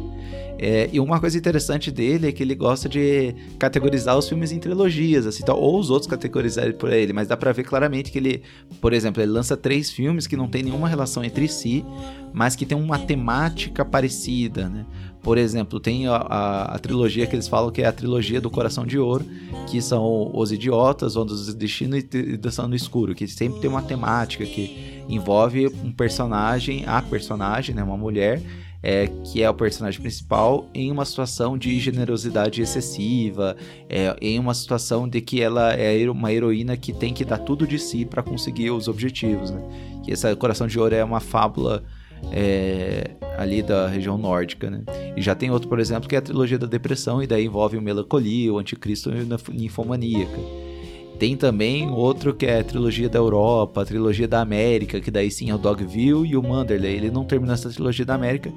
É, 0.65 0.89
e 0.93 0.97
uma 0.97 1.19
coisa 1.19 1.37
interessante 1.37 1.91
dele 1.91 2.29
é 2.29 2.31
que 2.31 2.41
ele 2.41 2.55
gosta 2.55 2.87
de 2.87 3.35
categorizar 3.59 4.17
os 4.17 4.29
filmes 4.29 4.49
em 4.49 4.59
trilogias, 4.59 5.27
assim, 5.27 5.43
tal, 5.43 5.59
ou 5.59 5.77
os 5.77 5.89
outros 5.89 6.09
categorizarem 6.09 6.71
por 6.71 6.93
ele, 6.93 7.11
mas 7.11 7.27
dá 7.27 7.35
pra 7.35 7.51
ver 7.51 7.65
claramente 7.65 8.09
que 8.09 8.17
ele, 8.17 8.43
por 8.79 8.93
exemplo, 8.93 9.21
ele 9.21 9.29
lança 9.29 9.57
três 9.57 9.91
filmes 9.91 10.25
que 10.25 10.37
não 10.37 10.47
tem 10.47 10.63
nenhuma 10.63 10.87
relação 10.87 11.21
entre 11.21 11.49
si, 11.49 11.83
mas 12.31 12.55
que 12.55 12.65
tem 12.65 12.77
uma 12.77 12.97
temática 12.97 13.83
parecida, 13.83 14.69
né? 14.69 14.85
Por 15.21 15.37
exemplo, 15.37 15.81
tem 15.81 16.07
a, 16.07 16.15
a, 16.15 16.75
a, 16.75 16.79
trilogia 16.79 17.27
que 17.27 17.35
eles 17.35 17.49
falam 17.49 17.69
que 17.69 17.81
é 17.81 17.85
a 17.85 17.91
trilogia 17.91 18.39
do 18.39 18.49
Coração 18.49 18.85
de 18.85 18.97
Ouro, 18.97 19.25
que 19.69 19.81
são 19.81 20.31
Os 20.33 20.53
Idiotas, 20.53 21.17
Ondas 21.17 21.47
do 21.47 21.55
Destino 21.55 21.97
e 21.97 22.37
Dançando 22.37 22.69
no 22.69 22.75
Escuro, 22.75 23.13
que 23.13 23.27
sempre 23.27 23.59
tem 23.59 23.69
uma 23.69 23.81
temática 23.81 24.45
que 24.45 25.03
envolve 25.09 25.67
um 25.67 25.91
personagem, 25.91 26.85
a 26.87 27.01
personagem, 27.01 27.75
né, 27.75 27.83
uma 27.83 27.97
mulher, 27.97 28.41
é, 28.83 29.07
que 29.23 29.41
é 29.41 29.49
o 29.49 29.53
personagem 29.53 30.01
principal, 30.01 30.67
em 30.73 30.91
uma 30.91 31.05
situação 31.05 31.57
de 31.57 31.79
generosidade 31.79 32.61
excessiva, 32.61 33.55
é, 33.89 34.13
em 34.21 34.37
uma 34.37 34.53
situação 34.53 35.07
de 35.07 35.21
que 35.21 35.41
ela 35.41 35.71
é 35.73 36.07
uma 36.09 36.33
heroína 36.33 36.75
que 36.75 36.91
tem 36.91 37.13
que 37.13 37.23
dar 37.23 37.37
tudo 37.37 37.65
de 37.65 37.79
si 37.79 38.03
para 38.03 38.21
conseguir 38.21 38.71
os 38.71 38.89
objetivos, 38.89 39.51
né? 39.51 39.61
Que 40.03 40.11
esse 40.11 40.35
Coração 40.35 40.67
de 40.67 40.77
Ouro 40.77 40.93
é 40.93 41.03
uma 41.03 41.21
fábula 41.21 41.81
é, 42.29 43.11
ali 43.37 43.61
da 43.61 43.87
região 43.87 44.17
nórdica, 44.17 44.69
né? 44.69 44.83
E 45.15 45.21
já 45.21 45.33
tem 45.33 45.49
outro, 45.49 45.69
por 45.69 45.79
exemplo, 45.79 46.09
que 46.09 46.15
é 46.15 46.19
a 46.19 46.21
trilogia 46.21 46.59
da 46.59 46.67
depressão, 46.67 47.23
e 47.23 47.27
daí 47.27 47.45
envolve 47.45 47.77
o 47.77 47.81
melancolia, 47.81 48.53
o 48.53 48.57
anticristo 48.57 49.09
e 49.11 49.21
a 49.21 49.53
ninfomaníaca. 49.53 50.72
Tem 51.23 51.37
também 51.37 51.89
outro 51.89 52.33
que 52.33 52.45
é 52.45 52.59
a 52.59 52.63
trilogia 52.65 53.07
da 53.07 53.17
Europa, 53.17 53.81
a 53.81 53.85
trilogia 53.85 54.27
da 54.27 54.41
América, 54.41 54.99
que 54.99 55.09
daí 55.09 55.31
sim 55.31 55.49
é 55.49 55.55
o 55.55 55.57
Dogville 55.57 56.27
e 56.27 56.35
o 56.35 56.43
Manderley. 56.43 56.97
Ele 56.97 57.09
não 57.09 57.23
terminou 57.23 57.53
essa 57.53 57.69
trilogia 57.69 58.03
da 58.03 58.13
América, 58.13 58.51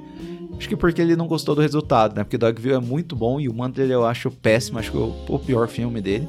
acho 0.58 0.68
que 0.68 0.75
porque 0.75 1.00
ele 1.00 1.14
não 1.14 1.28
gostou 1.28 1.54
do 1.54 1.61
resultado, 1.61 2.16
né? 2.16 2.25
Porque 2.25 2.37
Dogville 2.37 2.75
é 2.75 2.80
muito 2.80 3.14
bom 3.14 3.38
e 3.40 3.49
o 3.49 3.54
Manderley 3.54 3.94
eu 3.94 4.04
acho 4.04 4.32
péssimo, 4.32 4.80
acho 4.80 4.90
que 4.90 4.99
é 4.99 5.00
o 5.00 5.38
pior 5.38 5.68
filme 5.68 6.00
dele. 6.00 6.28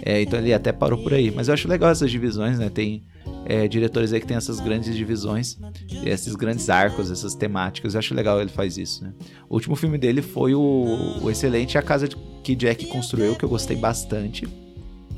É, 0.00 0.22
então 0.22 0.38
ele 0.38 0.54
até 0.54 0.72
parou 0.72 1.02
por 1.02 1.12
aí. 1.12 1.30
Mas 1.30 1.48
eu 1.48 1.54
acho 1.54 1.68
legal 1.68 1.90
essas 1.90 2.10
divisões, 2.10 2.58
né? 2.58 2.70
Tem 2.70 3.02
é, 3.44 3.68
diretores 3.68 4.10
aí 4.14 4.20
que 4.20 4.26
tem 4.26 4.38
essas 4.38 4.60
grandes 4.60 4.96
divisões, 4.96 5.58
esses 6.02 6.34
grandes 6.34 6.70
arcos, 6.70 7.10
essas 7.10 7.34
temáticas. 7.34 7.92
Eu 7.92 7.98
acho 7.98 8.14
legal 8.14 8.40
ele 8.40 8.48
faz 8.48 8.78
isso, 8.78 9.04
né? 9.04 9.12
O 9.50 9.52
último 9.56 9.76
filme 9.76 9.98
dele 9.98 10.22
foi 10.22 10.54
o, 10.54 11.18
o 11.22 11.30
excelente 11.30 11.76
A 11.76 11.82
Casa 11.82 12.08
que 12.42 12.54
Jack 12.54 12.86
Construiu, 12.86 13.36
que 13.36 13.44
eu 13.44 13.50
gostei 13.50 13.76
bastante. 13.76 14.63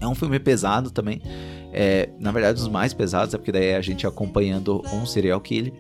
É 0.01 0.07
um 0.07 0.15
filme 0.15 0.39
pesado 0.39 0.91
também. 0.91 1.21
É, 1.73 2.09
na 2.19 2.33
verdade, 2.33 2.61
os 2.61 2.69
mais 2.69 2.95
pesados, 2.95 3.35
é 3.35 3.39
porque 3.39 3.53
daí 3.53 3.67
é 3.67 3.77
a 3.77 3.81
gente 3.81 4.07
acompanhando 4.07 4.83
um 4.93 5.05
serial 5.07 5.41
killer. 5.41 5.73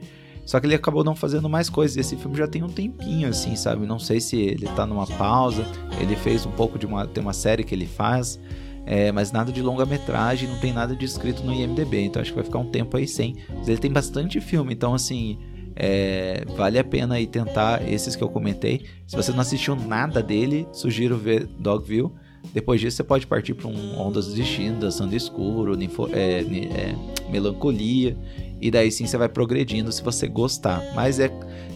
Só 0.44 0.60
que 0.60 0.66
ele 0.66 0.74
acabou 0.76 1.02
não 1.02 1.16
fazendo 1.16 1.48
mais 1.48 1.68
coisas. 1.68 1.96
Esse 1.96 2.16
filme 2.16 2.36
já 2.36 2.46
tem 2.46 2.62
um 2.62 2.68
tempinho, 2.68 3.28
assim, 3.28 3.56
sabe? 3.56 3.84
Não 3.84 3.98
sei 3.98 4.20
se 4.20 4.36
ele 4.36 4.66
tá 4.68 4.86
numa 4.86 5.06
pausa. 5.06 5.66
Ele 6.00 6.14
fez 6.14 6.46
um 6.46 6.52
pouco 6.52 6.78
de 6.78 6.86
uma. 6.86 7.06
Tem 7.06 7.22
uma 7.22 7.32
série 7.32 7.64
que 7.64 7.74
ele 7.74 7.86
faz. 7.86 8.38
É, 8.86 9.10
mas 9.10 9.32
nada 9.32 9.50
de 9.50 9.60
longa-metragem, 9.60 10.48
não 10.48 10.60
tem 10.60 10.72
nada 10.72 10.94
de 10.94 11.04
escrito 11.04 11.42
no 11.42 11.52
IMDB, 11.52 12.02
então 12.02 12.22
acho 12.22 12.30
que 12.30 12.36
vai 12.36 12.44
ficar 12.44 12.60
um 12.60 12.70
tempo 12.70 12.96
aí 12.96 13.08
sem. 13.08 13.34
Mas 13.52 13.68
ele 13.68 13.78
tem 13.78 13.90
bastante 13.90 14.40
filme, 14.40 14.72
então 14.72 14.94
assim, 14.94 15.40
é, 15.74 16.44
vale 16.56 16.78
a 16.78 16.84
pena 16.84 17.16
aí 17.16 17.26
tentar 17.26 17.82
esses 17.86 18.14
que 18.14 18.22
eu 18.22 18.28
comentei. 18.28 18.86
Se 19.04 19.16
você 19.16 19.32
não 19.32 19.40
assistiu 19.40 19.74
nada 19.74 20.22
dele, 20.22 20.68
sugiro 20.72 21.16
ver 21.16 21.46
Dogville. 21.58 22.12
Depois 22.52 22.80
disso, 22.80 22.96
você 22.96 23.04
pode 23.04 23.26
partir 23.26 23.54
para 23.54 23.68
um 23.68 24.00
Ondas 24.00 24.26
do 24.26 24.34
Destino, 24.34 24.80
Dançando 24.80 25.14
Escuro, 25.14 25.76
Ninfo, 25.76 26.08
é, 26.12 26.40
é, 26.40 26.96
Melancolia, 27.30 28.16
e 28.60 28.70
daí 28.70 28.90
sim 28.90 29.06
você 29.06 29.16
vai 29.16 29.28
progredindo 29.28 29.92
se 29.92 30.02
você 30.02 30.26
gostar. 30.26 30.82
Mas 30.94 31.20
é, 31.20 31.30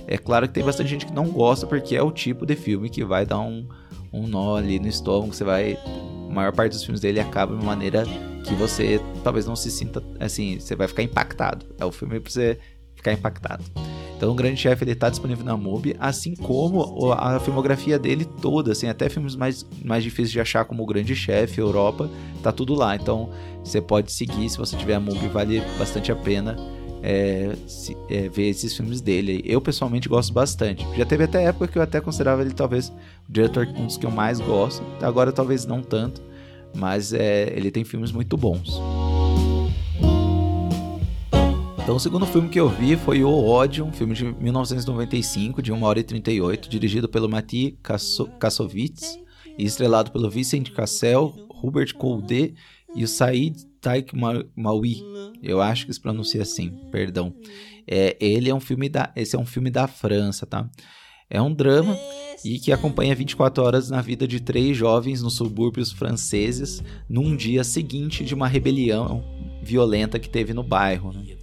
é 0.06 0.16
claro 0.16 0.48
que 0.48 0.54
tem 0.54 0.64
bastante 0.64 0.88
gente 0.88 1.06
que 1.06 1.12
não 1.12 1.28
gosta, 1.28 1.66
porque 1.66 1.94
é 1.94 2.02
o 2.02 2.10
tipo 2.10 2.46
de 2.46 2.56
filme 2.56 2.88
que 2.88 3.04
vai 3.04 3.26
dar 3.26 3.40
um, 3.40 3.66
um 4.12 4.26
nó 4.26 4.56
ali 4.56 4.78
no 4.78 4.88
estômago, 4.88 5.34
você 5.34 5.44
vai 5.44 5.78
a 6.30 6.32
maior 6.32 6.52
parte 6.52 6.72
dos 6.72 6.84
filmes 6.84 7.00
dele 7.00 7.18
acaba 7.18 7.52
de 7.52 7.60
uma 7.60 7.74
maneira 7.74 8.04
que 8.44 8.54
você 8.54 9.00
talvez 9.24 9.46
não 9.46 9.56
se 9.56 9.70
sinta 9.70 10.02
assim, 10.20 10.60
você 10.60 10.76
vai 10.76 10.86
ficar 10.86 11.02
impactado. 11.02 11.66
É 11.78 11.84
o 11.84 11.90
filme 11.90 12.20
pra 12.20 12.30
você 12.30 12.58
ficar 12.94 13.12
impactado. 13.12 13.64
Então, 14.20 14.32
o 14.32 14.34
Grande 14.34 14.60
Chefe 14.60 14.84
ele 14.84 14.94
tá 14.94 15.08
disponível 15.08 15.46
na 15.46 15.56
MUBI, 15.56 15.96
assim 15.98 16.34
como 16.36 17.10
a 17.14 17.40
filmografia 17.40 17.98
dele 17.98 18.26
toda, 18.26 18.72
assim, 18.72 18.86
até 18.86 19.08
filmes 19.08 19.34
mais, 19.34 19.66
mais 19.82 20.04
difíceis 20.04 20.30
de 20.30 20.38
achar, 20.38 20.66
como 20.66 20.82
o 20.82 20.86
Grande 20.86 21.16
Chefe, 21.16 21.58
Europa, 21.58 22.06
tá 22.42 22.52
tudo 22.52 22.74
lá. 22.74 22.94
Então, 22.94 23.30
você 23.64 23.80
pode 23.80 24.12
seguir, 24.12 24.50
se 24.50 24.58
você 24.58 24.76
tiver 24.76 24.96
a 24.96 25.00
MUBI, 25.00 25.28
vale 25.28 25.62
bastante 25.78 26.12
a 26.12 26.16
pena 26.16 26.54
é, 27.02 27.56
se, 27.66 27.96
é, 28.10 28.28
ver 28.28 28.50
esses 28.50 28.76
filmes 28.76 29.00
dele. 29.00 29.40
Eu 29.42 29.58
pessoalmente 29.58 30.06
gosto 30.06 30.34
bastante. 30.34 30.86
Já 30.98 31.06
teve 31.06 31.24
até 31.24 31.44
época 31.44 31.68
que 31.68 31.78
eu 31.78 31.82
até 31.82 31.98
considerava 31.98 32.42
ele 32.42 32.52
talvez 32.52 32.90
o 32.90 32.92
diretor 33.26 33.66
um 33.68 33.86
dos 33.86 33.96
que 33.96 34.04
eu 34.04 34.10
mais 34.10 34.38
gosto. 34.38 34.84
Agora 35.00 35.32
talvez 35.32 35.64
não 35.64 35.80
tanto, 35.80 36.20
mas 36.76 37.14
é, 37.14 37.50
ele 37.56 37.70
tem 37.70 37.84
filmes 37.84 38.12
muito 38.12 38.36
bons. 38.36 38.78
Então, 41.82 41.96
o 41.96 42.00
segundo 42.00 42.26
filme 42.26 42.48
que 42.48 42.60
eu 42.60 42.68
vi 42.68 42.96
foi 42.96 43.24
O 43.24 43.44
Ódio, 43.44 43.84
um 43.84 43.92
filme 43.92 44.14
de 44.14 44.24
1995, 44.24 45.62
de 45.62 45.72
1 45.72 45.82
hora 45.82 45.98
e 45.98 46.04
38, 46.04 46.68
dirigido 46.68 47.08
pelo 47.08 47.28
Mati 47.28 47.78
Kassovitz 48.38 49.18
e 49.58 49.64
estrelado 49.64 50.10
pelo 50.10 50.30
Vincent 50.30 50.70
Cassel, 50.70 51.34
Hubert 51.62 51.94
Colde 51.94 52.54
e 52.94 53.02
o 53.02 53.08
Said 53.08 53.66
Taik 53.80 54.14
Maui. 54.54 55.02
Eu 55.42 55.60
acho 55.60 55.86
que 55.86 55.92
se 55.92 56.00
pronuncia 56.00 56.42
assim, 56.42 56.70
perdão. 56.92 57.34
É, 57.86 58.16
ele 58.20 58.50
é 58.50 58.54
um 58.54 58.60
filme 58.60 58.88
da, 58.88 59.10
esse 59.16 59.34
é 59.34 59.38
um 59.38 59.46
filme 59.46 59.70
da 59.70 59.88
França, 59.88 60.46
tá? 60.46 60.68
É 61.28 61.40
um 61.40 61.52
drama 61.52 61.96
e 62.44 62.58
que 62.58 62.72
acompanha 62.72 63.14
24 63.14 63.62
horas 63.62 63.90
na 63.90 64.00
vida 64.00 64.26
de 64.26 64.40
três 64.40 64.76
jovens 64.76 65.22
nos 65.22 65.34
subúrbios 65.34 65.92
franceses 65.92 66.82
num 67.08 67.36
dia 67.36 67.62
seguinte 67.62 68.24
de 68.24 68.34
uma 68.34 68.48
rebelião 68.48 69.24
violenta 69.62 70.18
que 70.18 70.28
teve 70.28 70.52
no 70.52 70.62
bairro. 70.62 71.12
Né? 71.12 71.36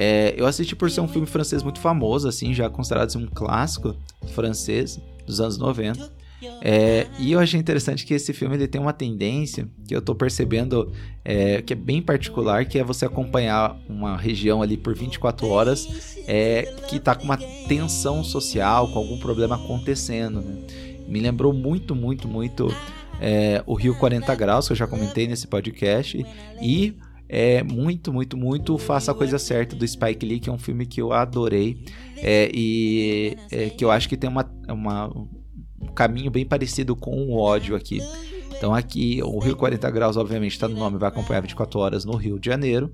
É, 0.00 0.32
eu 0.36 0.46
assisti 0.46 0.76
por 0.76 0.88
ser 0.88 1.00
um 1.00 1.08
filme 1.08 1.26
francês 1.26 1.60
muito 1.60 1.80
famoso, 1.80 2.28
assim, 2.28 2.54
já 2.54 2.70
considerado 2.70 3.16
um 3.16 3.26
clássico 3.26 3.96
francês 4.32 5.00
dos 5.26 5.40
anos 5.40 5.58
90. 5.58 6.18
É, 6.62 7.08
e 7.18 7.32
eu 7.32 7.40
achei 7.40 7.58
interessante 7.58 8.06
que 8.06 8.14
esse 8.14 8.32
filme 8.32 8.54
ele 8.54 8.68
tem 8.68 8.80
uma 8.80 8.92
tendência 8.92 9.68
que 9.88 9.92
eu 9.92 9.98
estou 9.98 10.14
percebendo 10.14 10.92
é, 11.24 11.60
que 11.62 11.72
é 11.72 11.76
bem 11.76 12.00
particular, 12.00 12.64
que 12.64 12.78
é 12.78 12.84
você 12.84 13.04
acompanhar 13.04 13.76
uma 13.88 14.16
região 14.16 14.62
ali 14.62 14.76
por 14.76 14.94
24 14.94 15.48
horas 15.48 16.16
é, 16.28 16.62
que 16.88 16.96
está 16.96 17.16
com 17.16 17.24
uma 17.24 17.36
tensão 17.66 18.22
social, 18.22 18.86
com 18.92 19.00
algum 19.00 19.18
problema 19.18 19.56
acontecendo. 19.56 20.40
Né? 20.40 20.62
Me 21.08 21.18
lembrou 21.18 21.52
muito, 21.52 21.92
muito, 21.96 22.28
muito 22.28 22.72
é, 23.20 23.64
o 23.66 23.74
Rio 23.74 23.96
40 23.96 24.32
Graus, 24.36 24.68
que 24.68 24.72
eu 24.72 24.76
já 24.76 24.86
comentei 24.86 25.26
nesse 25.26 25.48
podcast, 25.48 26.24
e 26.62 26.94
é 27.28 27.62
muito, 27.62 28.12
muito, 28.12 28.36
muito 28.36 28.78
Faça 28.78 29.12
a 29.12 29.14
Coisa 29.14 29.38
Certa 29.38 29.76
do 29.76 29.86
Spike 29.86 30.24
Lee, 30.24 30.40
que 30.40 30.48
é 30.48 30.52
um 30.52 30.58
filme 30.58 30.86
que 30.86 31.00
eu 31.00 31.12
adorei 31.12 31.84
é, 32.16 32.50
e 32.52 33.36
é, 33.50 33.68
que 33.68 33.84
eu 33.84 33.90
acho 33.90 34.08
que 34.08 34.16
tem 34.16 34.30
uma, 34.30 34.50
uma, 34.68 35.08
um 35.08 35.86
caminho 35.94 36.30
bem 36.30 36.46
parecido 36.46 36.96
com 36.96 37.14
o 37.26 37.36
ódio 37.38 37.76
aqui. 37.76 38.00
Então 38.56 38.74
aqui 38.74 39.20
o 39.22 39.38
Rio 39.38 39.56
40 39.56 39.88
Graus, 39.90 40.16
obviamente, 40.16 40.52
está 40.52 40.66
no 40.66 40.76
nome, 40.76 40.98
vai 40.98 41.08
acompanhar 41.08 41.40
24 41.40 41.78
horas 41.78 42.04
no 42.04 42.16
Rio 42.16 42.38
de 42.40 42.46
Janeiro. 42.46 42.90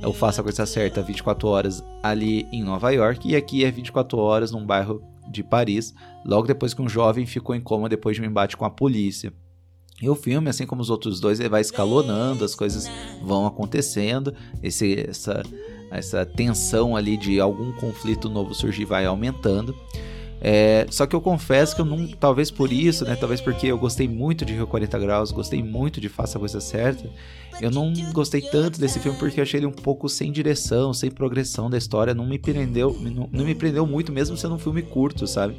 Eu 0.00 0.12
faço 0.12 0.40
a 0.40 0.44
coisa 0.44 0.64
certa 0.64 1.02
24 1.02 1.48
horas 1.48 1.84
ali 2.02 2.46
em 2.50 2.62
Nova 2.62 2.90
York. 2.90 3.28
E 3.28 3.36
aqui 3.36 3.64
é 3.64 3.70
24 3.70 4.16
horas 4.16 4.50
num 4.52 4.64
bairro 4.64 5.02
de 5.30 5.42
Paris, 5.42 5.94
logo 6.24 6.46
depois 6.46 6.74
que 6.74 6.82
um 6.82 6.88
jovem 6.88 7.26
ficou 7.26 7.54
em 7.54 7.60
coma 7.60 7.88
depois 7.88 8.16
de 8.16 8.22
um 8.22 8.24
embate 8.24 8.56
com 8.56 8.64
a 8.64 8.70
polícia. 8.70 9.32
E 10.02 10.10
o 10.10 10.16
filme, 10.16 10.50
assim 10.50 10.66
como 10.66 10.82
os 10.82 10.90
outros 10.90 11.20
dois, 11.20 11.38
ele 11.38 11.48
vai 11.48 11.60
escalonando, 11.60 12.44
as 12.44 12.56
coisas 12.56 12.90
vão 13.22 13.46
acontecendo, 13.46 14.34
esse, 14.60 15.06
essa, 15.08 15.44
essa 15.92 16.26
tensão 16.26 16.96
ali 16.96 17.16
de 17.16 17.38
algum 17.38 17.70
conflito 17.70 18.28
novo 18.28 18.52
surgir 18.52 18.84
vai 18.84 19.06
aumentando. 19.06 19.76
É, 20.40 20.88
só 20.90 21.06
que 21.06 21.14
eu 21.14 21.20
confesso 21.20 21.76
que 21.76 21.82
eu 21.82 21.84
não, 21.84 22.08
talvez 22.08 22.50
por 22.50 22.72
isso, 22.72 23.04
né, 23.04 23.14
talvez 23.14 23.40
porque 23.40 23.68
eu 23.68 23.78
gostei 23.78 24.08
muito 24.08 24.44
de 24.44 24.52
Rio 24.52 24.66
40 24.66 24.98
Graus, 24.98 25.30
gostei 25.30 25.62
muito 25.62 26.00
de 26.00 26.08
Faça 26.08 26.36
a 26.36 26.40
Coisa 26.40 26.60
Certa, 26.60 27.08
eu 27.60 27.70
não 27.70 27.92
gostei 28.12 28.40
tanto 28.40 28.80
desse 28.80 28.98
filme 28.98 29.16
porque 29.16 29.38
eu 29.38 29.42
achei 29.42 29.60
ele 29.60 29.66
um 29.66 29.72
pouco 29.72 30.08
sem 30.08 30.32
direção, 30.32 30.92
sem 30.92 31.12
progressão 31.12 31.70
da 31.70 31.78
história, 31.78 32.12
não 32.12 32.26
me 32.26 32.40
prendeu, 32.40 32.92
não, 33.00 33.28
não 33.30 33.44
me 33.44 33.54
prendeu 33.54 33.86
muito 33.86 34.10
mesmo 34.10 34.36
sendo 34.36 34.56
um 34.56 34.58
filme 34.58 34.82
curto, 34.82 35.28
sabe? 35.28 35.54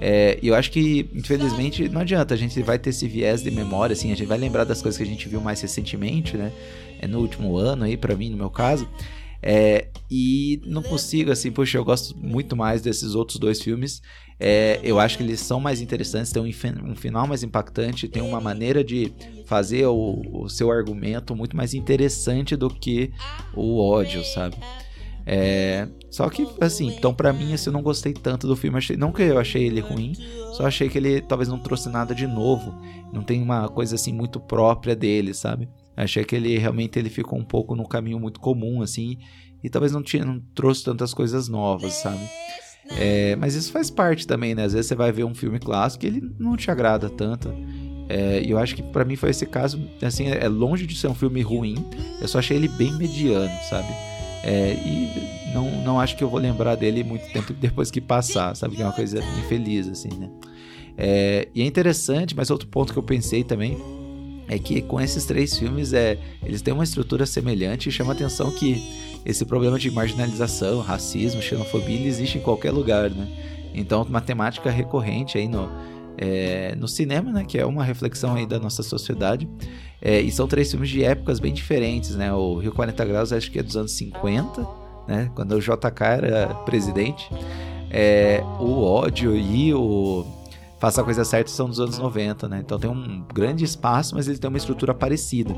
É, 0.00 0.38
eu 0.42 0.54
acho 0.54 0.70
que, 0.70 1.08
infelizmente, 1.14 1.88
não 1.88 2.00
adianta, 2.00 2.34
a 2.34 2.36
gente 2.36 2.60
vai 2.62 2.78
ter 2.78 2.90
esse 2.90 3.06
viés 3.06 3.42
de 3.42 3.50
memória, 3.50 3.94
assim, 3.94 4.12
a 4.12 4.16
gente 4.16 4.26
vai 4.26 4.38
lembrar 4.38 4.64
das 4.64 4.82
coisas 4.82 4.98
que 4.98 5.04
a 5.04 5.06
gente 5.06 5.28
viu 5.28 5.40
mais 5.40 5.60
recentemente, 5.60 6.36
né? 6.36 6.52
É 7.00 7.06
no 7.06 7.20
último 7.20 7.56
ano 7.56 7.84
aí, 7.84 7.96
para 7.96 8.14
mim, 8.14 8.30
no 8.30 8.36
meu 8.36 8.50
caso. 8.50 8.88
É, 9.42 9.88
e 10.10 10.62
não 10.64 10.82
consigo, 10.82 11.30
assim, 11.30 11.52
poxa, 11.52 11.76
eu 11.76 11.84
gosto 11.84 12.16
muito 12.16 12.56
mais 12.56 12.80
desses 12.80 13.14
outros 13.14 13.38
dois 13.38 13.60
filmes. 13.60 14.00
É, 14.40 14.80
eu 14.82 14.98
acho 14.98 15.18
que 15.18 15.22
eles 15.22 15.38
são 15.40 15.60
mais 15.60 15.80
interessantes, 15.80 16.32
tem 16.32 16.42
um, 16.42 16.90
um, 16.90 16.96
final 16.96 17.26
mais 17.26 17.42
impactante, 17.42 18.08
tem 18.08 18.22
uma 18.22 18.40
maneira 18.40 18.82
de 18.82 19.12
fazer 19.46 19.86
o, 19.86 20.22
o, 20.32 20.48
seu 20.48 20.72
argumento 20.72 21.36
muito 21.36 21.56
mais 21.56 21.72
interessante 21.72 22.56
do 22.56 22.68
que 22.68 23.12
o 23.54 23.78
ódio, 23.78 24.24
sabe? 24.24 24.56
É, 25.26 25.88
só 26.10 26.28
que, 26.28 26.46
assim, 26.60 26.88
então 26.88 27.14
para 27.14 27.32
mim, 27.32 27.54
assim, 27.54 27.70
eu 27.70 27.72
não 27.72 27.82
gostei 27.82 28.12
tanto 28.12 28.46
do 28.46 28.56
filme. 28.56 28.78
Achei, 28.78 28.96
não 28.96 29.12
que 29.12 29.22
eu 29.22 29.38
achei 29.38 29.64
ele 29.64 29.80
ruim, 29.80 30.12
só 30.52 30.66
achei 30.66 30.88
que 30.88 30.98
ele 30.98 31.20
talvez 31.20 31.48
não 31.48 31.58
trouxe 31.58 31.88
nada 31.88 32.14
de 32.14 32.26
novo. 32.26 32.74
Não 33.12 33.22
tem 33.22 33.42
uma 33.42 33.68
coisa 33.68 33.94
assim 33.94 34.12
muito 34.12 34.38
própria 34.38 34.94
dele, 34.94 35.32
sabe? 35.32 35.68
Achei 35.96 36.24
que 36.24 36.34
ele 36.34 36.58
realmente 36.58 36.98
ele 36.98 37.08
ficou 37.08 37.38
um 37.38 37.44
pouco 37.44 37.74
no 37.74 37.86
caminho 37.86 38.18
muito 38.18 38.40
comum, 38.40 38.82
assim, 38.82 39.16
e 39.62 39.70
talvez 39.70 39.92
não, 39.92 40.02
tinha, 40.02 40.24
não 40.24 40.40
trouxe 40.54 40.84
tantas 40.84 41.14
coisas 41.14 41.48
novas, 41.48 41.94
sabe? 41.94 42.28
É, 42.98 43.34
mas 43.36 43.54
isso 43.54 43.72
faz 43.72 43.90
parte 43.90 44.26
também, 44.26 44.54
né? 44.54 44.64
Às 44.64 44.72
vezes 44.72 44.88
você 44.88 44.94
vai 44.94 45.10
ver 45.10 45.24
um 45.24 45.34
filme 45.34 45.58
clássico 45.58 46.04
e 46.04 46.08
ele 46.08 46.22
não 46.38 46.56
te 46.56 46.70
agrada 46.70 47.08
tanto. 47.08 47.54
É, 48.08 48.42
eu 48.44 48.58
acho 48.58 48.74
que 48.74 48.82
para 48.82 49.04
mim 49.04 49.16
foi 49.16 49.30
esse 49.30 49.46
caso, 49.46 49.80
assim, 50.02 50.28
é 50.28 50.48
longe 50.48 50.86
de 50.86 50.94
ser 50.94 51.08
um 51.08 51.14
filme 51.14 51.40
ruim, 51.40 51.76
eu 52.20 52.28
só 52.28 52.38
achei 52.38 52.56
ele 52.56 52.68
bem 52.68 52.92
mediano, 52.98 53.50
sabe? 53.70 53.88
É, 54.46 54.74
e 54.74 55.52
não, 55.54 55.70
não 55.82 55.98
acho 55.98 56.14
que 56.16 56.22
eu 56.22 56.28
vou 56.28 56.38
lembrar 56.38 56.74
dele 56.74 57.02
muito 57.02 57.26
tempo 57.32 57.54
depois 57.58 57.90
que 57.90 58.00
passar, 58.00 58.54
sabe? 58.54 58.76
Que 58.76 58.82
é 58.82 58.84
uma 58.84 58.92
coisa 58.92 59.18
infeliz, 59.38 59.88
assim, 59.88 60.10
né? 60.18 60.28
É, 60.98 61.48
e 61.54 61.62
é 61.62 61.64
interessante, 61.64 62.36
mas 62.36 62.50
outro 62.50 62.68
ponto 62.68 62.92
que 62.92 62.98
eu 62.98 63.02
pensei 63.02 63.42
também 63.42 63.78
é 64.46 64.58
que 64.58 64.82
com 64.82 65.00
esses 65.00 65.24
três 65.24 65.58
filmes 65.58 65.94
é, 65.94 66.18
eles 66.44 66.60
têm 66.60 66.74
uma 66.74 66.84
estrutura 66.84 67.24
semelhante 67.24 67.88
e 67.88 67.92
chama 67.92 68.12
a 68.12 68.14
atenção 68.14 68.50
que 68.50 68.82
esse 69.24 69.46
problema 69.46 69.78
de 69.78 69.90
marginalização, 69.90 70.80
racismo, 70.80 71.40
xenofobia 71.40 71.96
ele 71.96 72.06
existe 72.06 72.36
em 72.36 72.42
qualquer 72.42 72.70
lugar, 72.70 73.08
né? 73.10 73.26
Então, 73.72 74.02
uma 74.02 74.20
temática 74.20 74.70
recorrente 74.70 75.38
aí 75.38 75.48
no, 75.48 75.68
é, 76.16 76.74
no 76.76 76.88
cinema, 76.88 77.32
né? 77.32 77.44
Que 77.44 77.58
é 77.58 77.66
uma 77.66 77.84
reflexão 77.84 78.34
aí 78.34 78.46
da 78.46 78.58
nossa 78.58 78.82
sociedade. 78.82 79.48
É, 80.00 80.20
e 80.20 80.30
são 80.30 80.46
três 80.46 80.70
filmes 80.70 80.90
de 80.90 81.02
épocas 81.02 81.40
bem 81.40 81.52
diferentes, 81.52 82.14
né? 82.14 82.32
O 82.32 82.58
Rio 82.58 82.72
40 82.72 83.04
Graus 83.04 83.32
acho 83.32 83.50
que 83.50 83.58
é 83.58 83.62
dos 83.62 83.76
anos 83.76 83.92
50, 83.92 84.66
né? 85.08 85.30
Quando 85.34 85.52
o 85.52 85.60
JK 85.60 86.02
era 86.22 86.54
presidente. 86.66 87.28
É, 87.90 88.42
o 88.58 88.82
ódio 88.82 89.36
e 89.36 89.72
o 89.72 90.26
Faça 90.84 91.00
a 91.00 91.04
Coisa 91.04 91.24
Certa 91.24 91.50
são 91.50 91.66
dos 91.68 91.80
anos 91.80 91.98
90, 91.98 92.46
né? 92.48 92.60
Então 92.62 92.78
tem 92.78 92.90
um 92.90 93.24
grande 93.32 93.64
espaço, 93.64 94.14
mas 94.14 94.28
ele 94.28 94.36
tem 94.36 94.48
uma 94.48 94.58
estrutura 94.58 94.92
parecida. 94.92 95.54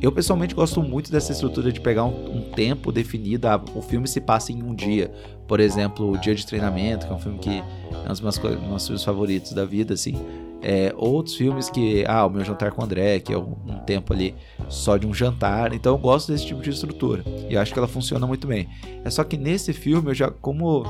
Eu 0.00 0.12
pessoalmente 0.12 0.54
gosto 0.54 0.82
muito 0.82 1.10
dessa 1.10 1.32
estrutura 1.32 1.72
de 1.72 1.80
pegar 1.80 2.04
um, 2.04 2.36
um 2.36 2.42
tempo 2.50 2.92
definido. 2.92 3.48
Ah, 3.48 3.60
o 3.74 3.80
filme 3.80 4.06
se 4.06 4.20
passa 4.20 4.52
em 4.52 4.62
um 4.62 4.74
dia. 4.74 5.10
Por 5.48 5.58
exemplo, 5.58 6.12
o 6.12 6.18
Dia 6.18 6.34
de 6.34 6.44
Treinamento, 6.44 7.06
que 7.06 7.12
é 7.12 7.14
um 7.14 7.18
filme 7.18 7.38
que 7.38 7.50
é 7.58 7.62
um 8.04 8.08
dos 8.08 8.20
meus, 8.20 8.38
meus 8.38 8.86
filmes 8.86 9.04
favoritos 9.04 9.52
da 9.52 9.64
vida, 9.64 9.94
assim. 9.94 10.14
É, 10.62 10.92
outros 10.96 11.34
filmes 11.36 11.70
que. 11.70 12.04
Ah, 12.06 12.26
o 12.26 12.30
meu 12.30 12.44
jantar 12.44 12.72
com 12.72 12.82
o 12.82 12.84
André, 12.84 13.20
que 13.20 13.32
é 13.32 13.38
um, 13.38 13.56
um, 13.66 13.78
tempo 13.86 14.12
ali 14.12 14.34
só 14.68 14.96
de 14.96 15.06
um 15.06 15.14
jantar. 15.14 15.72
Então 15.72 15.94
eu 15.94 15.98
gosto 15.98 16.30
desse 16.30 16.46
tipo 16.46 16.60
de 16.60 16.70
estrutura. 16.70 17.24
E 17.48 17.54
eu 17.54 17.60
acho 17.60 17.72
que 17.72 17.78
ela 17.78 17.88
funciona 17.88 18.26
muito 18.26 18.46
bem. 18.46 18.68
É 19.04 19.10
só 19.10 19.24
que 19.24 19.36
nesse 19.36 19.72
filme, 19.72 20.10
eu 20.10 20.14
já, 20.14 20.30
como 20.30 20.84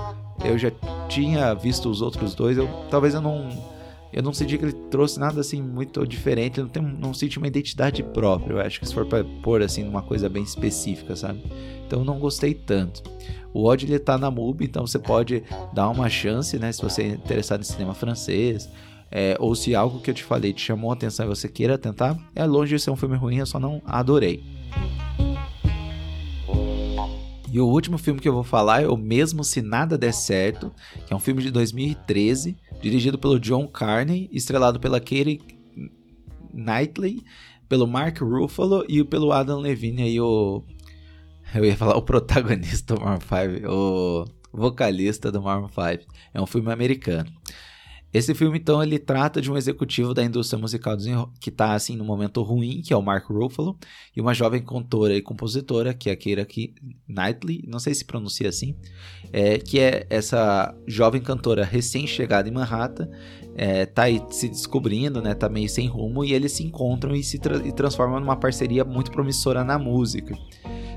eu 0.44 0.58
já 0.58 0.70
tinha 1.08 1.54
visto 1.54 1.88
os 1.88 2.02
outros 2.02 2.34
dois, 2.34 2.56
eu 2.58 2.68
talvez 2.90 3.14
eu 3.14 3.20
não 3.20 3.48
eu 4.16 4.22
não 4.22 4.32
senti 4.32 4.56
que 4.56 4.64
ele 4.64 4.72
trouxe 4.72 5.20
nada 5.20 5.42
assim 5.42 5.60
muito 5.60 6.06
diferente, 6.06 6.58
não, 6.58 6.68
tem, 6.70 6.82
não 6.82 7.12
senti 7.12 7.36
uma 7.36 7.46
identidade 7.46 8.02
própria. 8.02 8.54
Eu 8.54 8.60
acho 8.60 8.80
que 8.80 8.88
se 8.88 8.94
for 8.94 9.04
para 9.04 9.22
pôr 9.42 9.60
assim 9.62 9.84
numa 9.84 10.00
coisa 10.00 10.26
bem 10.26 10.42
específica, 10.42 11.14
sabe? 11.14 11.42
Então 11.86 12.02
não 12.02 12.18
gostei 12.18 12.54
tanto. 12.54 13.02
O 13.52 13.64
ódio 13.64 13.86
ele 13.86 13.98
tá 13.98 14.16
na 14.16 14.30
MUBI, 14.30 14.64
então 14.64 14.86
você 14.86 14.98
pode 14.98 15.44
dar 15.74 15.90
uma 15.90 16.08
chance, 16.08 16.58
né? 16.58 16.72
Se 16.72 16.80
você 16.80 17.02
é 17.02 17.08
interessado 17.08 17.60
em 17.60 17.64
cinema 17.64 17.92
francês, 17.92 18.70
é, 19.10 19.36
ou 19.38 19.54
se 19.54 19.74
algo 19.74 20.00
que 20.00 20.10
eu 20.10 20.14
te 20.14 20.24
falei 20.24 20.54
te 20.54 20.62
chamou 20.62 20.90
a 20.90 20.94
atenção 20.94 21.26
e 21.26 21.28
você 21.28 21.46
queira 21.46 21.76
tentar, 21.76 22.16
é 22.34 22.46
longe 22.46 22.74
de 22.74 22.82
ser 22.82 22.90
um 22.90 22.96
filme 22.96 23.18
ruim, 23.18 23.36
eu 23.36 23.46
só 23.46 23.60
não 23.60 23.82
adorei. 23.84 24.42
E 27.52 27.60
o 27.60 27.66
último 27.66 27.98
filme 27.98 28.18
que 28.18 28.28
eu 28.28 28.34
vou 28.34 28.44
falar 28.44 28.82
é 28.82 28.88
o 28.88 28.96
Mesmo 28.96 29.44
Se 29.44 29.60
Nada 29.60 29.96
Der 29.98 30.12
Certo, 30.12 30.72
que 31.06 31.12
é 31.12 31.16
um 31.16 31.20
filme 31.20 31.42
de 31.42 31.50
2013 31.50 32.56
dirigido 32.80 33.18
pelo 33.18 33.38
John 33.38 33.66
Carney, 33.66 34.28
estrelado 34.32 34.78
pela 34.78 35.00
Katie 35.00 35.40
Knightley, 36.52 37.22
pelo 37.68 37.86
Mark 37.86 38.18
Ruffalo 38.20 38.84
e 38.88 39.02
pelo 39.04 39.32
Adam 39.32 39.60
Levine 39.60 40.02
aí 40.02 40.20
o 40.20 40.62
eu 41.54 41.64
ia 41.64 41.76
falar 41.76 41.96
o 41.96 42.02
protagonista 42.02 42.94
do 42.94 43.00
Maroon 43.00 43.20
5, 43.20 43.70
o 43.70 44.24
vocalista 44.52 45.30
do 45.30 45.40
Maroon 45.40 45.68
5. 45.68 46.12
É 46.34 46.40
um 46.40 46.46
filme 46.46 46.72
americano. 46.72 47.30
Esse 48.16 48.34
filme, 48.34 48.58
então, 48.58 48.82
ele 48.82 48.98
trata 48.98 49.42
de 49.42 49.52
um 49.52 49.58
executivo 49.58 50.14
da 50.14 50.24
indústria 50.24 50.58
musical 50.58 50.96
que 51.38 51.50
está, 51.50 51.74
assim, 51.74 51.94
no 51.96 52.02
momento 52.02 52.40
ruim, 52.40 52.80
que 52.80 52.94
é 52.94 52.96
o 52.96 53.02
Mark 53.02 53.26
Ruffalo, 53.26 53.76
e 54.16 54.22
uma 54.22 54.32
jovem 54.32 54.64
cantora 54.64 55.14
e 55.14 55.20
compositora, 55.20 55.92
que 55.92 56.08
é 56.08 56.14
a 56.14 56.16
Keira 56.16 56.48
Knightley, 57.06 57.62
não 57.68 57.78
sei 57.78 57.92
se 57.92 58.06
pronuncia 58.06 58.48
assim, 58.48 58.74
é, 59.30 59.58
que 59.58 59.78
é 59.78 60.06
essa 60.08 60.74
jovem 60.86 61.20
cantora 61.20 61.62
recém-chegada 61.62 62.48
em 62.48 62.52
Manhattan, 62.52 63.06
é, 63.54 63.84
tá 63.84 64.04
aí 64.04 64.22
se 64.30 64.48
descobrindo, 64.48 65.20
né, 65.20 65.34
tá 65.34 65.50
meio 65.50 65.68
sem 65.68 65.86
rumo, 65.86 66.24
e 66.24 66.32
eles 66.32 66.52
se 66.52 66.64
encontram 66.64 67.14
e 67.14 67.22
se 67.22 67.38
tra 67.38 67.58
e 67.58 67.70
transformam 67.70 68.18
numa 68.18 68.36
parceria 68.36 68.82
muito 68.82 69.10
promissora 69.10 69.62
na 69.62 69.78
música. 69.78 70.34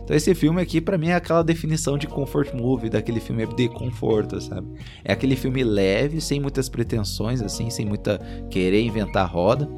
Então 0.09 0.17
esse 0.17 0.33
filme 0.33 0.59
aqui 0.59 0.81
para 0.81 0.97
mim 0.97 1.09
é 1.09 1.13
aquela 1.13 1.43
definição 1.43 1.95
de 1.95 2.07
comfort 2.07 2.51
movie, 2.51 2.89
daquele 2.89 3.19
filme 3.19 3.45
de 3.45 3.69
conforto, 3.69 4.41
sabe? 4.41 4.67
É 5.03 5.13
aquele 5.13 5.35
filme 5.35 5.63
leve, 5.63 6.19
sem 6.19 6.39
muitas 6.39 6.67
pretensões 6.67 7.43
assim, 7.43 7.69
sem 7.69 7.85
muita 7.85 8.17
querer 8.49 8.81
inventar 8.81 9.31
roda, 9.31 9.69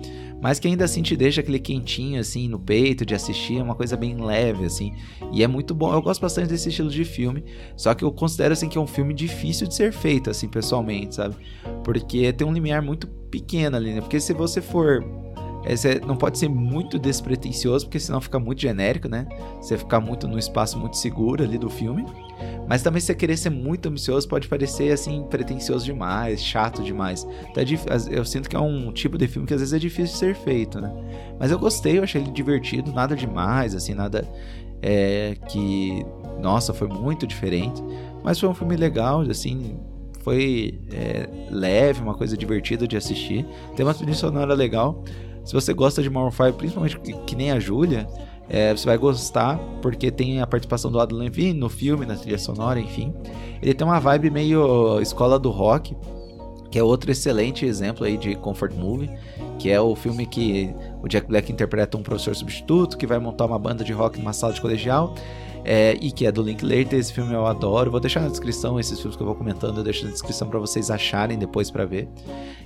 mas 0.42 0.58
que 0.58 0.70
ainda 0.70 0.86
assim 0.86 1.02
te 1.02 1.18
deixa 1.18 1.42
aquele 1.42 1.60
quentinho 1.60 2.18
assim 2.18 2.48
no 2.48 2.58
peito 2.58 3.06
de 3.06 3.14
assistir, 3.14 3.58
é 3.58 3.62
uma 3.62 3.76
coisa 3.76 3.98
bem 3.98 4.16
leve 4.24 4.64
assim. 4.64 4.94
E 5.34 5.44
é 5.44 5.48
muito 5.50 5.76
bom. 5.76 5.94
Eu 5.94 6.02
gosto 6.02 6.22
bastante 6.22 6.48
desse 6.48 6.70
estilo 6.70 6.90
de 6.90 7.04
filme, 7.04 7.44
só 7.76 7.94
que 7.94 8.06
eu 8.06 8.12
considero 8.14 8.54
assim 8.54 8.70
que 8.70 8.78
é 8.78 8.82
um 8.82 8.88
filme 8.88 9.14
difícil 9.14 9.68
de 9.68 9.76
ser 9.76 9.92
feito 9.92 10.30
assim 10.30 10.48
pessoalmente, 10.48 11.14
sabe? 11.14 11.36
Porque 11.84 12.32
tem 12.32 12.48
um 12.48 12.54
limiar 12.54 12.82
muito 12.82 13.06
pequeno 13.06 13.76
ali, 13.76 13.96
né? 13.96 14.00
Porque 14.00 14.18
se 14.18 14.32
você 14.32 14.62
for 14.62 15.04
é, 15.66 16.00
não 16.06 16.16
pode 16.16 16.38
ser 16.38 16.50
muito 16.50 16.98
despretensioso, 16.98 17.86
porque 17.86 18.00
senão 18.00 18.20
fica 18.20 18.40
muito 18.40 18.62
genérico, 18.62 19.08
né? 19.08 19.28
Você 19.62 19.78
ficar 19.78 20.00
muito 20.00 20.28
no 20.28 20.40
espaço 20.40 20.78
muito 20.80 20.98
seguro 20.98 21.44
ali 21.44 21.58
do 21.58 21.70
filme. 21.70 22.06
Mas 22.68 22.82
também 22.82 23.00
se 23.00 23.08
você 23.08 23.16
querer 23.16 23.38
ser 23.38 23.50
muito 23.50 23.90
ambicioso, 23.90 24.28
pode 24.28 24.48
parecer 24.48 24.92
assim, 24.92 25.24
pretencioso 25.30 25.86
demais, 25.86 26.44
chato 26.44 26.82
demais. 26.82 27.28
Então, 27.50 27.64
eu 28.10 28.26
sinto 28.26 28.50
que 28.50 28.56
é 28.56 28.60
um 28.60 28.92
tipo 28.92 29.18
de 29.18 29.28
filme 29.28 29.48
que 29.48 29.54
às 29.54 29.60
vezes 29.60 29.74
é 29.74 29.80
difícil 29.80 30.14
de 30.14 30.18
ser 30.18 30.36
feito, 30.36 30.82
né? 30.82 30.92
Mas 31.40 31.52
eu 31.52 31.60
gostei, 31.60 32.00
eu 32.00 32.04
achei 32.04 32.22
ele 32.22 32.32
divertido, 32.32 32.92
nada 32.92 33.16
demais, 33.16 33.76
assim, 33.76 33.94
nada 33.94 34.28
é, 34.82 35.36
que. 35.48 36.06
Nossa, 36.42 36.74
foi 36.74 36.88
muito 36.88 37.28
diferente. 37.28 37.84
Mas 38.24 38.40
foi 38.40 38.50
um 38.50 38.54
filme 38.54 38.76
legal, 38.76 39.22
assim, 39.22 39.78
foi 40.22 40.80
é, 40.92 41.28
leve, 41.50 42.02
uma 42.02 42.16
coisa 42.16 42.36
divertida 42.38 42.88
de 42.88 42.98
assistir. 42.98 43.46
Tem 43.76 43.86
uma 43.86 43.94
trilha 43.94 44.14
sonora 44.14 44.54
legal. 44.54 45.04
Se 45.44 45.54
você 45.54 45.74
gosta 45.74 46.02
de 46.02 46.10
Maroon 46.10 46.32
5, 46.32 46.54
principalmente 46.54 47.00
que, 47.00 47.14
que 47.14 47.36
nem 47.36 47.52
a 47.52 47.60
Julia, 47.60 48.08
é, 48.50 48.76
você 48.76 48.86
vai 48.86 48.98
gostar, 48.98 49.58
porque 49.82 50.12
tem 50.12 50.42
a 50.42 50.48
participação 50.48 50.92
do 50.92 51.00
Adam 51.00 51.18
Levine 51.18 51.54
no 51.54 51.70
filme, 51.70 52.06
na 52.06 52.16
trilha 52.16 52.38
sonora, 52.38 52.80
enfim. 52.80 53.14
Ele 53.62 53.74
tem 53.74 53.88
uma 53.88 54.00
vibe 54.00 54.30
meio 54.30 55.00
escola 55.00 55.40
do 55.40 55.50
rock, 55.50 55.96
que 56.70 56.78
é 56.80 56.84
outro 56.84 57.12
excelente 57.12 57.66
exemplo 57.66 58.06
aí 58.06 58.18
de 58.18 58.36
comfort 58.36 58.74
movie, 58.74 59.10
que 59.58 59.70
é 59.70 59.80
o 59.80 59.96
filme 59.96 60.26
que 60.26 60.74
o 61.02 61.08
Jack 61.08 61.28
Black 61.28 61.52
interpreta 61.52 61.98
um 61.98 62.04
professor 62.04 62.36
substituto 62.36 62.98
que 62.98 63.08
vai 63.08 63.20
montar 63.20 63.46
uma 63.46 63.60
banda 63.60 63.84
de 63.84 63.94
rock 63.94 64.18
numa 64.20 64.34
sala 64.34 64.54
de 64.54 64.62
colegial. 64.62 65.14
É, 65.64 65.98
e 66.02 66.12
que 66.12 66.26
é 66.26 66.32
do 66.32 66.42
Linklater, 66.42 67.00
esse 67.00 67.14
filme 67.14 67.34
eu 67.34 67.46
adoro. 67.46 67.92
Vou 67.92 68.00
deixar 68.00 68.22
na 68.22 68.30
descrição 68.30 68.80
esses 68.80 68.98
filmes 69.00 69.16
que 69.16 69.22
eu 69.22 69.28
vou 69.28 69.36
comentando, 69.36 69.78
eu 69.78 69.84
deixo 69.84 70.06
na 70.06 70.12
descrição 70.12 70.48
para 70.48 70.60
vocês 70.60 70.90
acharem 70.90 71.38
depois 71.38 71.70
para 71.70 71.86
ver. 71.86 72.08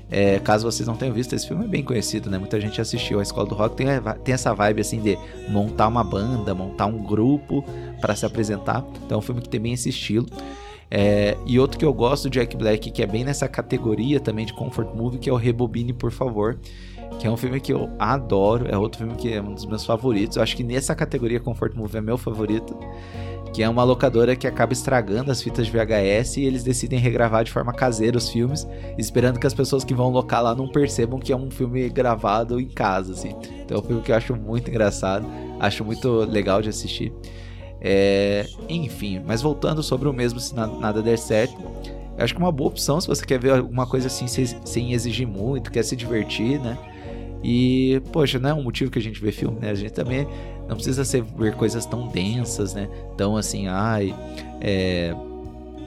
É, 0.09 0.39
caso 0.39 0.69
vocês 0.69 0.87
não 0.87 0.95
tenham 0.95 1.13
visto, 1.13 1.33
esse 1.33 1.47
filme 1.47 1.65
é 1.65 1.67
bem 1.67 1.83
conhecido, 1.83 2.29
né? 2.29 2.37
Muita 2.37 2.59
gente 2.61 2.79
assistiu. 2.79 3.19
A 3.19 3.23
Escola 3.23 3.47
do 3.47 3.55
Rock 3.55 3.75
tem, 3.75 3.87
tem 4.23 4.33
essa 4.33 4.53
vibe 4.53 4.81
assim 4.81 5.01
de 5.01 5.17
montar 5.49 5.87
uma 5.87 6.03
banda, 6.03 6.53
montar 6.53 6.85
um 6.85 7.03
grupo 7.03 7.63
para 7.99 8.15
se 8.15 8.25
apresentar. 8.25 8.85
Então 9.05 9.15
é 9.15 9.19
um 9.19 9.21
filme 9.21 9.41
que 9.41 9.49
tem 9.49 9.59
bem 9.59 9.73
esse 9.73 9.89
estilo. 9.89 10.27
É, 10.89 11.35
e 11.45 11.59
outro 11.59 11.79
que 11.79 11.85
eu 11.85 11.93
gosto 11.93 12.29
do 12.29 12.29
Jack 12.29 12.55
Black, 12.55 12.91
que 12.91 13.01
é 13.01 13.07
bem 13.07 13.23
nessa 13.23 13.47
categoria 13.47 14.19
também 14.19 14.45
de 14.45 14.53
comfort 14.53 14.93
movie, 14.95 15.17
que 15.17 15.29
é 15.29 15.33
o 15.33 15.35
Rebobine, 15.35 15.91
por 15.91 16.11
favor. 16.11 16.59
Que 17.19 17.27
é 17.27 17.31
um 17.31 17.37
filme 17.37 17.59
que 17.59 17.71
eu 17.71 17.89
adoro, 17.97 18.65
é 18.67 18.77
outro 18.77 18.99
filme 18.99 19.15
que 19.15 19.33
é 19.33 19.41
um 19.41 19.53
dos 19.53 19.65
meus 19.65 19.85
favoritos. 19.85 20.37
Eu 20.37 20.43
acho 20.43 20.55
que 20.55 20.63
nessa 20.63 20.93
categoria 20.93 21.39
comfort 21.39 21.73
movie 21.73 21.97
é 21.97 22.01
meu 22.01 22.17
favorito 22.17 22.77
que 23.55 23.63
é 23.63 23.69
uma 23.69 23.85
locadora 23.85 24.35
que 24.35 24.45
acaba 24.45 24.73
estragando 24.73 25.31
as 25.31 25.41
fitas 25.41 25.67
de 25.67 25.71
VHS 25.71 26.35
e 26.35 26.43
eles 26.43 26.61
decidem 26.61 26.99
regravar 26.99 27.41
de 27.41 27.49
forma 27.53 27.71
caseira 27.71 28.17
os 28.17 28.27
filmes, 28.27 28.67
esperando 28.97 29.39
que 29.39 29.47
as 29.47 29.53
pessoas 29.53 29.85
que 29.85 29.93
vão 29.93 30.09
locar 30.09 30.43
lá 30.43 30.53
não 30.53 30.67
percebam 30.67 31.17
que 31.17 31.31
é 31.31 31.37
um 31.37 31.49
filme 31.49 31.87
gravado 31.87 32.59
em 32.59 32.67
casa, 32.67 33.13
assim. 33.13 33.33
Então 33.63 33.77
é 33.77 33.79
um 33.79 33.83
filme 33.83 34.01
que 34.01 34.11
eu 34.11 34.15
acho 34.17 34.35
muito 34.35 34.69
engraçado, 34.69 35.25
acho 35.57 35.85
muito 35.85 36.25
legal 36.25 36.61
de 36.61 36.67
assistir. 36.67 37.13
É, 37.79 38.45
enfim, 38.67 39.21
mas 39.25 39.41
voltando 39.41 39.81
sobre 39.81 40.09
o 40.09 40.13
mesmo 40.13 40.37
se 40.37 40.53
nada 40.53 41.01
der 41.01 41.17
certo, 41.17 41.55
eu 42.17 42.25
acho 42.25 42.35
que 42.35 42.41
é 42.41 42.43
uma 42.43 42.51
boa 42.51 42.67
opção 42.67 42.99
se 42.99 43.07
você 43.07 43.25
quer 43.25 43.39
ver 43.39 43.53
alguma 43.53 43.87
coisa 43.87 44.07
assim 44.07 44.27
sem 44.27 44.91
exigir 44.91 45.25
muito, 45.25 45.71
quer 45.71 45.83
se 45.83 45.95
divertir, 45.95 46.59
né? 46.59 46.77
E, 47.47 48.01
poxa, 48.11 48.39
não 48.39 48.49
é 48.49 48.53
um 48.55 48.63
motivo 48.63 48.89
que 48.89 48.97
a 48.97 49.01
gente 49.01 49.21
vê 49.21 49.31
filme, 49.31 49.59
né? 49.59 49.69
A 49.69 49.75
gente 49.75 49.93
também 49.93 50.27
não 50.67 50.75
precisa 50.75 51.05
ser, 51.05 51.21
ver 51.21 51.53
coisas 51.53 51.85
tão 51.85 52.07
densas, 52.07 52.73
né? 52.73 52.89
Tão 53.15 53.37
assim, 53.37 53.67
ai, 53.67 54.15
é, 54.59 55.15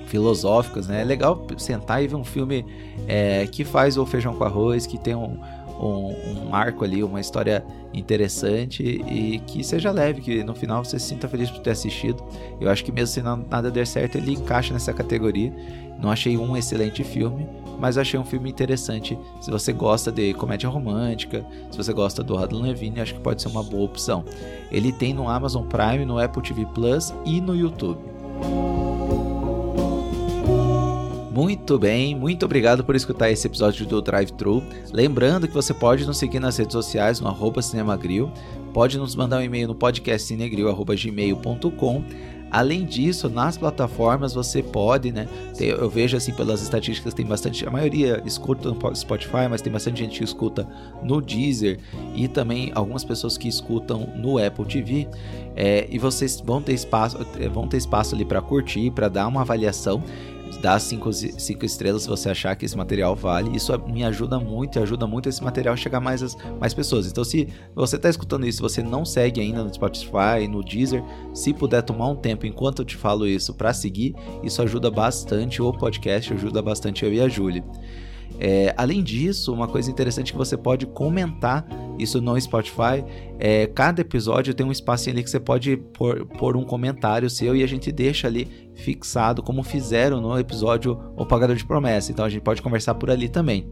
filosóficas, 0.07 0.87
né? 0.87 1.01
É 1.03 1.05
legal 1.05 1.44
sentar 1.57 2.01
e 2.01 2.07
ver 2.07 2.14
um 2.14 2.23
filme 2.23 2.64
é, 3.09 3.44
que 3.49 3.64
faz 3.64 3.99
o 3.99 4.07
feijão 4.07 4.37
com 4.37 4.44
arroz, 4.44 4.87
que 4.87 4.97
tem 4.97 5.16
um, 5.16 5.37
um, 5.81 6.47
um 6.47 6.55
arco 6.55 6.85
ali, 6.85 7.03
uma 7.03 7.21
história 7.21 7.64
interessante 7.92 8.85
e 8.85 9.40
que 9.40 9.64
seja 9.64 9.90
leve, 9.90 10.21
que 10.21 10.44
no 10.44 10.55
final 10.55 10.85
você 10.85 10.97
se 10.97 11.07
sinta 11.07 11.27
feliz 11.27 11.51
por 11.51 11.59
ter 11.59 11.71
assistido. 11.71 12.23
Eu 12.61 12.71
acho 12.71 12.85
que 12.85 12.92
mesmo 12.92 13.09
se 13.09 13.21
não, 13.21 13.44
nada 13.51 13.68
der 13.68 13.85
certo, 13.85 14.16
ele 14.16 14.35
encaixa 14.35 14.73
nessa 14.73 14.92
categoria. 14.92 15.53
Não 16.01 16.09
achei 16.09 16.37
um 16.37 16.57
excelente 16.57 17.03
filme, 17.03 17.49
mas 17.79 17.99
achei 17.99 18.19
um 18.19 18.25
filme 18.25 18.51
interessante. 18.51 19.19
Se 19.41 19.51
você 19.51 19.73
gosta 19.73 20.11
de 20.11 20.35
comédia 20.35 20.69
romântica, 20.69 21.45
se 21.71 21.77
você 21.77 21.93
gosta 21.93 22.23
do 22.23 22.37
Adam 22.37 22.62
Levine, 22.62 23.01
acho 23.01 23.14
que 23.14 23.21
pode 23.21 23.43
ser 23.43 23.49
uma 23.49 23.62
boa 23.62 23.85
opção. 23.85 24.25
Ele 24.71 24.93
tem 24.93 25.14
no 25.14 25.29
Amazon 25.29 25.67
Prime, 25.67 26.05
no 26.05 26.19
Apple 26.19 26.43
TV 26.43 26.67
Plus 26.67 27.14
e 27.25 27.41
no 27.41 27.55
YouTube. 27.55 27.99
Muito 31.38 31.79
bem, 31.79 32.17
muito 32.17 32.45
obrigado 32.45 32.83
por 32.83 32.97
escutar 32.97 33.31
esse 33.31 33.47
episódio 33.47 33.87
do 33.87 34.03
Drive 34.03 34.33
Thru. 34.33 34.61
Lembrando 34.93 35.47
que 35.47 35.55
você 35.55 35.73
pode 35.73 36.05
nos 36.05 36.19
seguir 36.19 36.41
nas 36.41 36.57
redes 36.57 36.73
sociais 36.73 37.21
no 37.21 37.62
Cinemagril, 37.62 38.29
pode 38.75 38.99
nos 38.99 39.14
mandar 39.14 39.38
um 39.38 39.43
e-mail 39.43 39.69
no 39.69 39.75
podcastcinegril.gmail.com 39.77 42.05
Além 42.51 42.85
disso, 42.85 43.29
nas 43.29 43.59
plataformas 43.59 44.35
você 44.35 44.63
pode, 44.63 45.13
né? 45.13 45.29
Ter, 45.57 45.71
eu 45.79 45.89
vejo 45.89 46.17
assim 46.17 46.33
pelas 46.33 46.63
estatísticas 46.63 47.13
tem 47.13 47.27
bastante, 47.27 47.67
a 47.67 47.71
maioria 47.71 48.23
escuta 48.25 48.71
no 48.71 48.97
Spotify, 48.97 49.49
mas 49.51 49.61
tem 49.61 49.73
bastante 49.73 49.99
gente 49.99 50.19
que 50.19 50.25
escuta 50.25 50.67
no 51.03 51.21
Deezer 51.21 51.79
e 52.15 52.27
também 52.29 52.73
algumas 52.75 53.05
pessoas 53.05 53.37
que 53.37 53.49
escutam 53.49 54.09
no 54.17 54.39
Apple 54.39 54.65
TV. 54.65 55.09
É, 55.55 55.89
e 55.91 55.99
vocês 55.99 56.41
vão 56.41 56.63
ter 56.63 56.73
espaço, 56.73 57.19
vão 57.53 57.67
ter 57.67 57.79
espaço 57.79 58.15
ali 58.15 58.25
para 58.25 58.41
curtir, 58.41 58.91
para 58.91 59.09
dar 59.09 59.27
uma 59.27 59.41
avaliação 59.41 60.03
dá 60.61 60.79
cinco, 60.79 61.12
cinco 61.12 61.64
estrelas 61.64 62.03
se 62.03 62.09
você 62.09 62.31
achar 62.31 62.55
que 62.57 62.64
esse 62.64 62.77
material 62.77 63.14
vale. 63.14 63.57
Isso 63.57 63.73
me 63.87 64.05
ajuda 64.05 64.38
muito 64.38 64.79
e 64.79 64.83
ajuda 64.83 65.07
muito 65.07 65.29
esse 65.29 65.42
material 65.42 65.75
a 65.75 65.77
chegar 65.77 66.01
mais 66.01 66.23
as 66.23 66.37
mais 66.61 66.75
pessoas. 66.75 67.07
Então, 67.07 67.25
se 67.25 67.49
você 67.75 67.97
está 67.97 68.09
escutando 68.09 68.47
isso, 68.47 68.61
você 68.61 68.83
não 68.83 69.05
segue 69.05 69.40
ainda 69.40 69.62
no 69.62 69.73
Spotify, 69.73 70.49
no 70.49 70.62
Deezer, 70.62 71.03
se 71.33 71.53
puder 71.53 71.83
tomar 71.83 72.09
um 72.09 72.16
tempo 72.16 72.47
enquanto 72.47 72.83
eu 72.83 72.85
te 72.85 72.97
falo 72.97 73.27
isso 73.27 73.55
para 73.55 73.73
seguir, 73.73 74.14
isso 74.42 74.61
ajuda 74.62 74.90
bastante 74.90 75.62
o 75.62 75.73
podcast, 75.73 76.33
ajuda 76.33 76.61
bastante 76.62 77.05
eu 77.05 77.12
e 77.12 77.21
a 77.21 77.29
Júlia. 77.29 77.64
É, 78.40 78.73
além 78.77 79.03
disso, 79.03 79.53
uma 79.53 79.66
coisa 79.66 79.90
interessante 79.90 80.33
que 80.33 80.38
você 80.38 80.57
pode 80.57 80.87
comentar 80.87 81.66
isso 81.99 82.21
no 82.21 82.41
Spotify. 82.41 83.05
É, 83.39 83.67
cada 83.67 84.01
episódio 84.01 84.55
tem 84.55 84.67
um 84.67 84.73
espacinho 84.73 85.15
ali 85.15 85.23
que 85.23 85.31
você 85.31 85.41
pode 85.41 85.77
pôr, 85.77 86.27
pôr 86.27 86.57
um 86.57 86.65
comentário 86.65 87.29
seu 87.29 87.55
e 87.57 87.63
a 87.63 87.67
gente 87.67 87.91
deixa 87.91 88.27
ali 88.27 88.49
fixado, 88.75 89.43
como 89.43 89.63
fizeram 89.63 90.21
no 90.21 90.39
episódio 90.39 90.99
O 91.17 91.27
Pagador 91.27 91.57
de 91.57 91.65
Promessa. 91.65 92.13
Então 92.13 92.25
a 92.25 92.29
gente 92.29 92.43
pode 92.43 92.63
conversar 92.63 92.95
por 92.95 93.11
ali 93.11 93.29
também. 93.29 93.69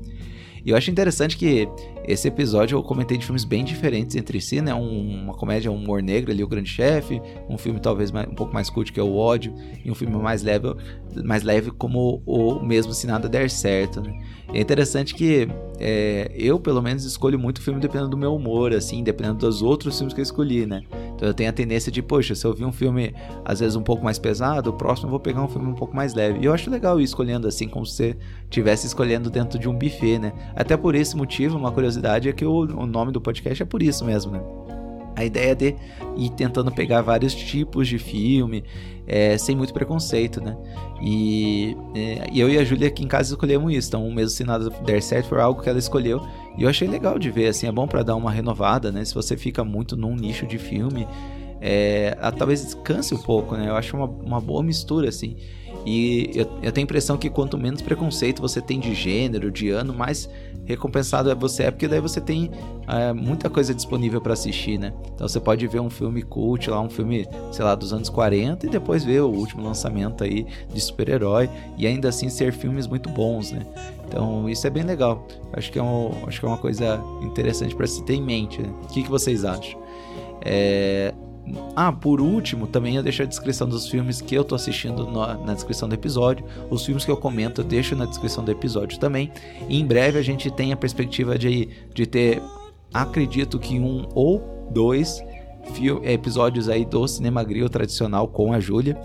E 0.67 0.71
eu 0.71 0.77
acho 0.77 0.91
interessante 0.91 1.37
que 1.37 1.69
esse 2.09 2.27
episódio 2.27 2.77
eu 2.77 2.83
comentei 2.83 3.17
de 3.17 3.25
filmes 3.25 3.45
bem 3.45 3.65
diferentes 3.65 4.17
entre 4.17 4.41
si, 4.41 4.61
né? 4.61 4.75
Um, 4.75 5.23
uma 5.23 5.33
comédia, 5.33 5.71
um 5.71 5.77
humor 5.77 6.03
negro 6.03 6.33
ali, 6.33 6.43
o 6.43 6.49
Grande 6.49 6.69
Chefe, 6.69 7.23
um 7.49 7.57
filme 7.57 7.79
talvez 7.79 8.11
mais, 8.11 8.27
um 8.27 8.35
pouco 8.35 8.53
mais 8.53 8.69
cult 8.69 8.93
que 8.93 8.99
é 8.99 9.03
o 9.03 9.15
Ódio, 9.15 9.55
e 9.85 9.89
um 9.89 9.95
filme 9.95 10.17
mais 10.17 10.43
leve, 10.43 10.75
mais 11.25 11.43
leve 11.43 11.71
como 11.71 12.23
o 12.27 12.61
mesmo 12.65 12.93
Se 12.93 13.07
Nada 13.07 13.29
Der 13.29 13.51
Certo, 13.51 14.01
né? 14.01 14.19
é 14.53 14.61
interessante 14.61 15.15
que 15.15 15.49
é, 15.79 16.31
eu, 16.35 16.59
pelo 16.59 16.81
menos, 16.81 17.05
escolho 17.05 17.39
muito 17.39 17.61
filme 17.61 17.81
dependendo 17.81 18.11
do 18.11 18.17
meu 18.17 18.35
humor, 18.35 18.73
assim, 18.73 19.03
dependendo 19.03 19.39
dos 19.39 19.61
outros 19.61 19.97
filmes 19.97 20.15
que 20.15 20.21
eu 20.21 20.23
escolhi, 20.23 20.65
né? 20.65 20.83
Então 21.15 21.27
eu 21.29 21.35
tenho 21.35 21.51
a 21.51 21.53
tendência 21.53 21.91
de, 21.91 22.01
poxa, 22.01 22.35
se 22.35 22.47
eu 22.47 22.55
vi 22.55 22.65
um 22.65 22.73
filme 22.73 23.15
às 23.45 23.61
vezes 23.61 23.77
um 23.77 23.83
pouco 23.83 24.05
mais 24.05 24.19
pesado, 24.19 24.71
o 24.71 24.73
próximo 24.73 25.09
eu 25.09 25.11
vou 25.11 25.21
pegar 25.21 25.43
um 25.43 25.49
filme 25.49 25.69
um 25.69 25.75
pouco 25.75 25.95
mais 25.95 26.15
leve. 26.15 26.39
E 26.41 26.45
eu 26.45 26.53
acho 26.53 26.71
legal 26.71 27.01
ir 27.01 27.05
escolhendo 27.05 27.49
assim, 27.49 27.69
como 27.69 27.85
se 27.85 27.97
você 27.97 28.17
estivesse 28.45 28.87
escolhendo 28.87 29.29
dentro 29.29 29.59
de 29.59 29.69
um 29.69 29.75
buffet, 29.75 30.19
né? 30.19 30.33
Até 30.55 30.77
por 30.77 30.95
esse 30.95 31.17
motivo, 31.17 31.59
uma 31.59 31.73
curiosidade 31.73 32.29
é 32.29 32.33
que 32.33 32.45
o, 32.45 32.61
o 32.61 32.87
nome 32.87 33.13
do 33.13 33.21
podcast 33.21 33.63
é 33.63 33.67
por 33.67 33.83
isso 33.83 34.05
mesmo, 34.05 34.33
né? 34.33 34.41
A 35.17 35.25
ideia 35.25 35.57
de 35.57 35.75
ir 36.17 36.31
tentando 36.31 36.71
pegar 36.71 37.01
vários 37.01 37.35
tipos 37.35 37.89
de 37.89 37.99
filme, 37.99 38.63
é, 39.07 39.39
sem 39.39 39.57
muito 39.57 39.73
preconceito, 39.73 40.41
né? 40.41 40.57
E 41.01 41.77
é, 41.95 42.27
eu 42.35 42.51
e 42.51 42.59
a 42.59 42.65
Júlia 42.65 42.89
aqui 42.89 43.03
em 43.03 43.09
casa 43.09 43.33
escolhemos 43.33 43.73
isso. 43.73 43.89
Então, 43.89 44.11
mesmo 44.11 44.31
se 44.31 44.45
nada 44.45 44.69
der 44.85 45.03
certo, 45.03 45.29
foi 45.29 45.41
algo 45.41 45.63
que 45.63 45.69
ela 45.69 45.79
escolheu. 45.79 46.21
E 46.59 46.63
eu 46.65 46.69
achei 46.69 46.87
legal 46.87 47.19
de 47.19 47.31
ver, 47.31 47.49
assim, 47.49 47.67
é 47.67 47.73
bom 47.73 47.87
para 47.87 48.03
dar 48.03 48.17
uma 48.17 48.31
renovada, 48.31 48.93
né? 48.93 49.05
Se 49.05 49.15
você 49.15 49.37
fica 49.37 49.65
muito 49.65 49.97
num 49.97 50.15
nicho 50.15 50.47
de 50.47 50.59
filme, 50.59 51.07
é, 51.61 52.17
talvez 52.37 52.65
descanse 52.65 53.15
um 53.15 53.19
pouco, 53.19 53.57
né? 53.57 53.69
Eu 53.69 53.77
acho 53.77 53.97
uma, 53.97 54.07
uma 54.07 54.41
boa 54.41 54.63
mistura, 54.63 55.09
assim. 55.09 55.37
E 55.87 56.33
eu, 56.35 56.47
eu 56.63 56.73
tenho 56.73 56.85
a 56.85 56.89
impressão 56.89 57.17
que 57.17 57.31
quanto 57.31 57.57
menos 57.57 57.81
preconceito 57.81 58.43
você 58.43 58.61
tem 58.61 58.81
de 58.81 58.93
gênero, 58.93 59.53
de 59.53 59.71
ano, 59.71 59.95
mais 59.95 60.29
recompensado 60.65 61.31
é 61.31 61.35
você 61.35 61.63
é, 61.63 61.71
porque 61.71 61.87
daí 61.87 62.01
você 62.01 62.21
tem 62.21 62.51
é, 62.89 63.13
muita 63.13 63.49
coisa 63.49 63.73
disponível 63.73 64.21
para 64.21 64.33
assistir, 64.33 64.79
né? 64.79 64.93
Então 65.15 65.29
você 65.29 65.39
pode 65.39 65.65
ver 65.69 65.81
um 65.81 65.89
filme 65.89 66.23
cult 66.23 66.69
lá, 66.69 66.81
um 66.81 66.91
filme, 66.91 67.27
sei 67.53 67.65
lá, 67.65 67.77
dos 67.77 67.93
anos 67.93 68.09
40 68.09 68.67
e 68.67 68.69
depois 68.69 69.05
ver 69.05 69.21
o 69.21 69.29
último 69.29 69.63
lançamento 69.63 70.25
aí 70.25 70.45
de 70.75 70.81
super-herói 70.81 71.49
e 71.79 71.87
ainda 71.87 72.09
assim 72.09 72.29
ser 72.29 72.53
filmes 72.53 72.89
muito 72.89 73.09
bons, 73.09 73.53
né? 73.53 73.65
Então 74.09 74.49
isso 74.49 74.67
é 74.67 74.71
bem 74.71 74.83
legal. 74.83 75.25
Acho 75.53 75.71
que 75.71 75.79
é, 75.79 75.83
um, 75.83 76.11
acho 76.27 76.41
que 76.41 76.47
é 76.47 76.49
uma 76.49 76.59
coisa 76.59 77.01
interessante 77.23 77.75
para 77.75 77.87
se 77.87 78.05
ter 78.05 78.15
em 78.15 78.23
mente. 78.23 78.61
Né? 78.61 78.69
O 78.83 78.89
que, 78.89 79.05
que 79.05 79.11
vocês 79.11 79.45
acham? 79.45 79.81
É, 80.45 81.15
ah, 81.75 81.93
por 81.93 82.21
último, 82.21 82.67
também 82.67 82.97
eu 82.97 83.03
deixo 83.03 83.23
a 83.23 83.27
descrição 83.27 83.69
dos 83.69 83.89
filmes 83.89 84.21
que 84.21 84.35
eu 84.35 84.43
tô 84.43 84.55
assistindo 84.55 85.07
na, 85.11 85.35
na, 85.35 85.55
descrição 85.55 85.89
do 85.89 85.95
episódio. 85.95 86.45
Os 86.71 86.85
filmes 86.85 87.05
que 87.05 87.11
eu 87.11 87.17
comento 87.17 87.61
eu 87.61 87.65
deixo 87.65 87.95
na 87.95 88.05
descrição 88.05 88.45
do 88.45 88.51
episódio 88.51 88.99
também. 88.99 89.31
E 89.69 89.79
em 89.79 89.87
breve 89.87 90.19
a 90.19 90.23
gente 90.23 90.51
tem 90.51 90.73
a 90.73 90.77
perspectiva 90.77 91.39
de, 91.39 91.69
de 91.95 92.07
ter, 92.07 92.43
acredito 92.93 93.59
que 93.59 93.79
um 93.79 94.07
ou 94.15 94.69
dois 94.71 95.23
episódios 96.05 96.69
aí 96.69 96.85
do 96.85 97.07
Cinema 97.07 97.43
Grill 97.45 97.69
tradicional 97.69 98.27
com 98.27 98.53
a 98.53 98.61
Júlia. 98.61 98.99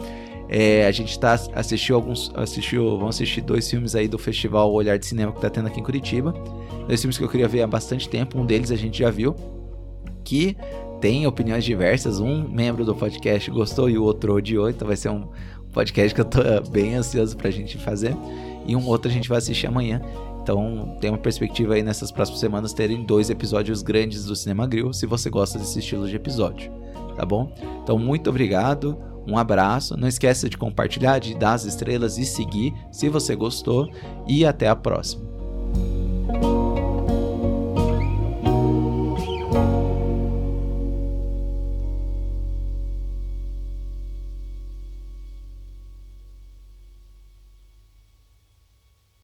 É, 0.50 0.86
a 0.86 0.92
gente 0.92 1.18
tá 1.18 1.40
assistiu 1.56 1.96
alguns, 1.96 2.32
assistiu, 2.36 2.98
vamos 2.98 3.16
assistir 3.16 3.42
dois 3.42 3.70
filmes 3.70 3.96
aí 3.96 4.08
do 4.08 4.18
festival 4.18 4.72
Olhar 4.72 4.98
de 5.00 5.06
Cinema 5.06 5.32
que 5.32 5.40
tá 5.40 5.50
tendo 5.50 5.68
aqui 5.68 5.80
em 5.80 5.84
Curitiba. 5.84 6.34
Dois 6.88 7.00
filmes 7.00 7.18
que 7.18 7.24
eu 7.24 7.30
queria 7.30 7.48
ver 7.48 7.62
há 7.62 7.68
bastante 7.68 8.10
tempo. 8.10 8.38
Um 8.38 8.46
deles 8.46 8.72
a 8.72 8.76
gente 8.76 9.00
já 9.00 9.10
viu, 9.10 9.36
que 10.24 10.58
tem 11.02 11.28
opiniões 11.28 11.66
diversas. 11.66 12.20
Um 12.20 12.48
membro 12.48 12.86
do 12.86 12.96
podcast 12.96 13.50
gostou 13.52 13.90
e 13.90 13.98
o 13.98 14.04
outro 14.04 14.36
odiou, 14.36 14.70
então 14.70 14.88
vai 14.88 14.96
ser 14.96 15.10
um 15.10 15.28
podcast 15.74 16.14
que 16.14 16.22
eu 16.22 16.26
tô 16.26 16.40
bem 16.72 16.96
ansioso 16.96 17.36
pra 17.36 17.50
gente 17.50 17.78
fazer. 17.78 18.16
E 18.66 18.76
um 18.76 18.88
outro 18.88 19.10
a 19.10 19.14
gente 19.14 19.28
vai 19.28 19.40
assistir 19.40 19.68
amanhã. 19.68 20.02
Então 20.42 20.98
tem 21.02 21.10
uma 21.10 21.18
perspectiva 21.18 21.74
aí 21.74 21.84
nessas 21.84 22.12
próximas 22.12 22.40
semanas 22.40 22.74
terem 22.74 23.04
dois 23.04 23.30
episódios 23.30 23.82
grandes 23.82 24.26
do 24.26 24.36
Cinema 24.36 24.66
Grill, 24.66 24.94
se 24.94 25.06
você 25.06 25.30
gosta 25.30 25.60
desse 25.60 25.80
estilo 25.80 26.08
de 26.08 26.16
episódio, 26.16 26.72
tá 27.16 27.24
bom? 27.24 27.54
Então 27.84 28.00
muito 28.00 28.28
obrigado, 28.30 28.98
um 29.28 29.38
abraço, 29.38 29.96
não 29.96 30.08
esqueça 30.08 30.50
de 30.50 30.58
compartilhar, 30.58 31.20
de 31.20 31.36
dar 31.36 31.54
as 31.54 31.66
estrelas 31.66 32.18
e 32.18 32.26
seguir 32.26 32.74
se 32.92 33.08
você 33.08 33.36
gostou 33.36 33.88
e 34.28 34.44
até 34.44 34.68
a 34.68 34.76
próxima. 34.76 35.31